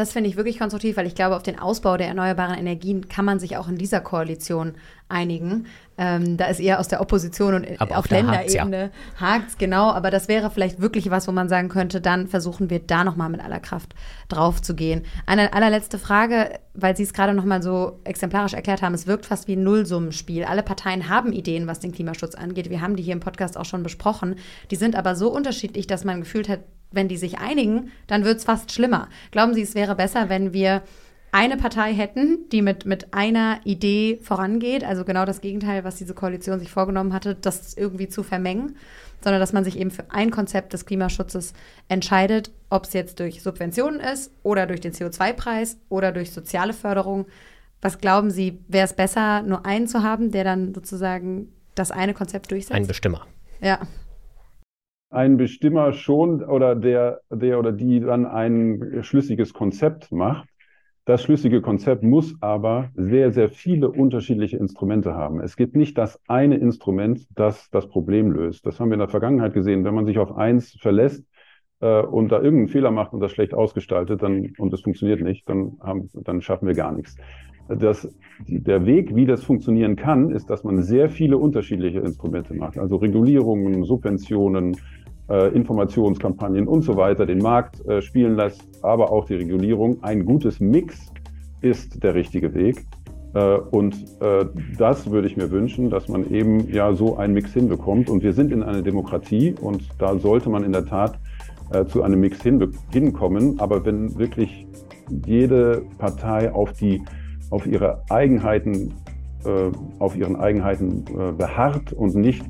Das 0.00 0.12
finde 0.12 0.30
ich 0.30 0.36
wirklich 0.36 0.58
konstruktiv, 0.58 0.96
weil 0.96 1.06
ich 1.06 1.14
glaube, 1.14 1.36
auf 1.36 1.42
den 1.42 1.58
Ausbau 1.58 1.98
der 1.98 2.08
erneuerbaren 2.08 2.58
Energien 2.58 3.10
kann 3.10 3.26
man 3.26 3.38
sich 3.38 3.58
auch 3.58 3.68
in 3.68 3.76
dieser 3.76 4.00
Koalition 4.00 4.72
einigen. 5.10 5.66
Ähm, 5.98 6.38
da 6.38 6.46
ist 6.46 6.58
eher 6.58 6.80
aus 6.80 6.88
der 6.88 7.02
Opposition 7.02 7.52
und 7.52 7.78
aber 7.78 7.98
auf 7.98 8.08
Länderebene 8.08 8.84
ja. 8.84 9.20
hakt 9.20 9.58
genau. 9.58 9.90
Aber 9.90 10.10
das 10.10 10.26
wäre 10.26 10.50
vielleicht 10.50 10.80
wirklich 10.80 11.10
was, 11.10 11.28
wo 11.28 11.32
man 11.32 11.50
sagen 11.50 11.68
könnte, 11.68 12.00
dann 12.00 12.28
versuchen 12.28 12.70
wir 12.70 12.78
da 12.78 13.04
nochmal 13.04 13.28
mit 13.28 13.44
aller 13.44 13.60
Kraft 13.60 13.94
drauf 14.30 14.62
zu 14.62 14.74
gehen. 14.74 15.02
Eine 15.26 15.52
allerletzte 15.52 15.98
Frage, 15.98 16.58
weil 16.72 16.96
Sie 16.96 17.02
es 17.02 17.12
gerade 17.12 17.34
nochmal 17.34 17.62
so 17.62 18.00
exemplarisch 18.04 18.54
erklärt 18.54 18.80
haben. 18.80 18.94
Es 18.94 19.06
wirkt 19.06 19.26
fast 19.26 19.48
wie 19.48 19.56
ein 19.56 19.62
Nullsummenspiel. 19.62 20.44
Alle 20.44 20.62
Parteien 20.62 21.10
haben 21.10 21.30
Ideen, 21.34 21.66
was 21.66 21.78
den 21.78 21.92
Klimaschutz 21.92 22.34
angeht. 22.34 22.70
Wir 22.70 22.80
haben 22.80 22.96
die 22.96 23.02
hier 23.02 23.12
im 23.12 23.20
Podcast 23.20 23.58
auch 23.58 23.66
schon 23.66 23.82
besprochen. 23.82 24.36
Die 24.70 24.76
sind 24.76 24.96
aber 24.96 25.14
so 25.14 25.30
unterschiedlich, 25.30 25.86
dass 25.86 26.04
man 26.04 26.20
gefühlt 26.20 26.48
hat, 26.48 26.60
wenn 26.92 27.08
die 27.08 27.16
sich 27.16 27.38
einigen, 27.38 27.92
dann 28.06 28.24
wird 28.24 28.38
es 28.38 28.44
fast 28.44 28.72
schlimmer. 28.72 29.08
Glauben 29.30 29.54
Sie, 29.54 29.62
es 29.62 29.74
wäre 29.74 29.94
besser, 29.94 30.28
wenn 30.28 30.52
wir 30.52 30.82
eine 31.32 31.56
Partei 31.56 31.94
hätten, 31.94 32.48
die 32.50 32.62
mit, 32.62 32.86
mit 32.86 33.14
einer 33.14 33.60
Idee 33.64 34.18
vorangeht, 34.20 34.82
also 34.82 35.04
genau 35.04 35.24
das 35.24 35.40
Gegenteil, 35.40 35.84
was 35.84 35.96
diese 35.96 36.14
Koalition 36.14 36.58
sich 36.58 36.70
vorgenommen 36.70 37.12
hatte, 37.12 37.36
das 37.36 37.74
irgendwie 37.74 38.08
zu 38.08 38.22
vermengen, 38.22 38.76
sondern 39.22 39.40
dass 39.40 39.52
man 39.52 39.64
sich 39.64 39.78
eben 39.78 39.90
für 39.90 40.10
ein 40.10 40.30
Konzept 40.30 40.72
des 40.72 40.86
Klimaschutzes 40.86 41.52
entscheidet, 41.88 42.50
ob 42.68 42.86
es 42.86 42.94
jetzt 42.94 43.20
durch 43.20 43.42
Subventionen 43.42 44.00
ist 44.00 44.32
oder 44.42 44.66
durch 44.66 44.80
den 44.80 44.92
CO2-Preis 44.92 45.78
oder 45.88 46.10
durch 46.10 46.32
soziale 46.32 46.72
Förderung. 46.72 47.26
Was 47.80 47.98
glauben 47.98 48.30
Sie, 48.30 48.58
wäre 48.66 48.86
es 48.86 48.94
besser, 48.94 49.42
nur 49.42 49.64
einen 49.66 49.86
zu 49.86 50.02
haben, 50.02 50.32
der 50.32 50.44
dann 50.44 50.74
sozusagen 50.74 51.52
das 51.76 51.92
eine 51.92 52.14
Konzept 52.14 52.50
durchsetzt? 52.50 52.74
Ein 52.74 52.86
Bestimmer. 52.86 53.26
Ja 53.60 53.78
ein 55.10 55.36
Bestimmer 55.36 55.92
schon 55.92 56.42
oder 56.42 56.76
der, 56.76 57.20
der 57.30 57.58
oder 57.58 57.72
die 57.72 58.00
dann 58.00 58.26
ein 58.26 59.00
schlüssiges 59.02 59.52
Konzept 59.52 60.12
macht. 60.12 60.48
Das 61.04 61.22
schlüssige 61.22 61.60
Konzept 61.60 62.04
muss 62.04 62.36
aber 62.40 62.90
sehr, 62.94 63.32
sehr 63.32 63.48
viele 63.48 63.90
unterschiedliche 63.90 64.56
Instrumente 64.56 65.14
haben. 65.14 65.40
Es 65.40 65.56
gibt 65.56 65.74
nicht 65.74 65.98
das 65.98 66.20
eine 66.28 66.56
Instrument, 66.56 67.26
das 67.34 67.68
das 67.70 67.88
Problem 67.88 68.30
löst. 68.30 68.64
Das 68.64 68.78
haben 68.78 68.90
wir 68.90 68.94
in 68.94 69.00
der 69.00 69.08
Vergangenheit 69.08 69.52
gesehen. 69.52 69.84
Wenn 69.84 69.94
man 69.94 70.06
sich 70.06 70.18
auf 70.18 70.36
eins 70.36 70.76
verlässt 70.80 71.24
äh, 71.80 72.02
und 72.02 72.30
da 72.30 72.36
irgendeinen 72.36 72.68
Fehler 72.68 72.92
macht 72.92 73.12
und 73.12 73.20
das 73.20 73.32
schlecht 73.32 73.54
ausgestaltet 73.54 74.22
dann, 74.22 74.52
und 74.58 74.72
es 74.72 74.82
funktioniert 74.82 75.20
nicht, 75.20 75.48
dann, 75.48 75.78
haben, 75.80 76.08
dann 76.14 76.42
schaffen 76.42 76.68
wir 76.68 76.74
gar 76.74 76.92
nichts 76.92 77.16
das, 77.76 78.08
der 78.46 78.86
Weg, 78.86 79.14
wie 79.14 79.26
das 79.26 79.44
funktionieren 79.44 79.96
kann, 79.96 80.30
ist, 80.30 80.50
dass 80.50 80.64
man 80.64 80.82
sehr 80.82 81.08
viele 81.08 81.38
unterschiedliche 81.38 82.00
Instrumente 82.00 82.54
macht. 82.54 82.78
Also 82.78 82.96
Regulierungen, 82.96 83.84
Subventionen, 83.84 84.76
Informationskampagnen 85.48 86.66
und 86.66 86.82
so 86.82 86.96
weiter, 86.96 87.26
den 87.26 87.38
Markt 87.38 87.84
äh, 87.86 88.02
spielen 88.02 88.36
lässt, 88.36 88.62
aber 88.82 89.12
auch 89.12 89.26
die 89.26 89.34
Regulierung. 89.34 90.02
Ein 90.02 90.24
gutes 90.24 90.60
Mix 90.60 91.12
ist 91.60 92.02
der 92.02 92.14
richtige 92.14 92.54
Weg. 92.54 92.84
Äh, 93.34 93.56
und 93.70 93.94
äh, 94.20 94.46
das 94.76 95.10
würde 95.10 95.28
ich 95.28 95.36
mir 95.36 95.50
wünschen, 95.50 95.90
dass 95.90 96.08
man 96.08 96.30
eben 96.30 96.68
ja 96.72 96.92
so 96.94 97.16
einen 97.16 97.34
Mix 97.34 97.52
hinbekommt. 97.52 98.10
Und 98.10 98.22
wir 98.22 98.32
sind 98.32 98.52
in 98.52 98.62
einer 98.62 98.82
Demokratie 98.82 99.54
und 99.60 99.88
da 99.98 100.18
sollte 100.18 100.50
man 100.50 100.64
in 100.64 100.72
der 100.72 100.86
Tat 100.86 101.18
äh, 101.72 101.84
zu 101.84 102.02
einem 102.02 102.20
Mix 102.20 102.42
hinkommen. 102.42 103.60
Aber 103.60 103.84
wenn 103.84 104.18
wirklich 104.18 104.66
jede 105.26 105.82
Partei 105.98 106.52
auf 106.52 106.72
die 106.72 107.02
auf 107.50 107.66
ihre 107.66 108.02
Eigenheiten, 108.08 108.94
äh, 109.44 109.70
auf 109.98 110.16
ihren 110.16 110.36
Eigenheiten 110.36 111.04
äh, 111.08 111.32
beharrt 111.32 111.92
und 111.92 112.14
nicht 112.14 112.44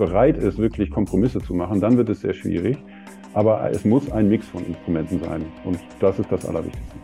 bereit 0.00 0.38
ist, 0.38 0.58
wirklich 0.58 0.90
Kompromisse 0.90 1.40
zu 1.40 1.54
machen, 1.54 1.80
dann 1.80 1.96
wird 1.98 2.08
es 2.08 2.22
sehr 2.22 2.32
schwierig. 2.34 2.78
Aber 3.34 3.70
es 3.70 3.84
muss 3.84 4.10
ein 4.10 4.28
Mix 4.28 4.46
von 4.48 4.66
Instrumenten 4.66 5.22
sein. 5.22 5.44
Und 5.64 5.78
das 6.00 6.18
ist 6.18 6.32
das 6.32 6.44
Allerwichtigste. 6.44 6.96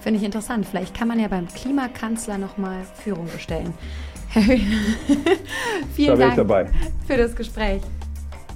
Finde 0.00 0.18
ich 0.18 0.24
interessant. 0.24 0.66
Vielleicht 0.66 0.94
kann 0.94 1.08
man 1.08 1.18
ja 1.20 1.28
beim 1.28 1.46
Klimakanzler 1.46 2.36
nochmal 2.36 2.82
Führung 3.02 3.26
bestellen. 3.32 3.72
Herr 4.28 4.44
Höhn, 4.46 4.60
vielen 5.94 6.18
da 6.18 6.44
Dank 6.44 6.70
für 7.06 7.16
das 7.16 7.34
Gespräch. 7.34 7.80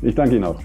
Ich 0.03 0.15
danke 0.15 0.37
Ihnen 0.37 0.45
auch. 0.45 0.61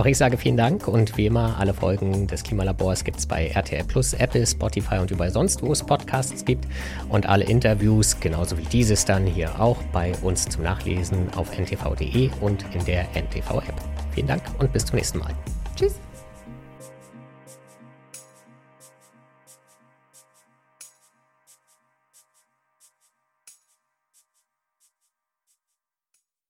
Auch 0.00 0.06
ich 0.06 0.16
sage 0.16 0.38
vielen 0.38 0.56
Dank 0.56 0.88
und 0.88 1.18
wie 1.18 1.26
immer, 1.26 1.58
alle 1.58 1.74
Folgen 1.74 2.26
des 2.26 2.42
Klimalabors 2.42 3.04
gibt 3.04 3.18
es 3.18 3.26
bei 3.26 3.48
RTL 3.48 3.84
Plus, 3.84 4.14
Apple, 4.14 4.46
Spotify 4.46 4.94
und 4.94 5.10
überall 5.10 5.30
sonst, 5.30 5.62
wo 5.62 5.72
es 5.72 5.82
Podcasts 5.82 6.42
gibt. 6.46 6.64
Und 7.10 7.26
alle 7.26 7.44
Interviews, 7.44 8.18
genauso 8.18 8.56
wie 8.56 8.64
dieses 8.64 9.04
dann 9.04 9.26
hier 9.26 9.60
auch 9.60 9.76
bei 9.92 10.14
uns 10.22 10.48
zum 10.48 10.62
Nachlesen 10.62 11.28
auf 11.36 11.50
ntv.de 11.54 12.30
und 12.40 12.64
in 12.72 12.82
der 12.86 13.08
NTV-App. 13.14 13.74
Vielen 14.14 14.26
Dank 14.26 14.40
und 14.58 14.72
bis 14.72 14.86
zum 14.86 14.96
nächsten 14.96 15.18
Mal. 15.18 15.34
Tschüss. 15.76 16.00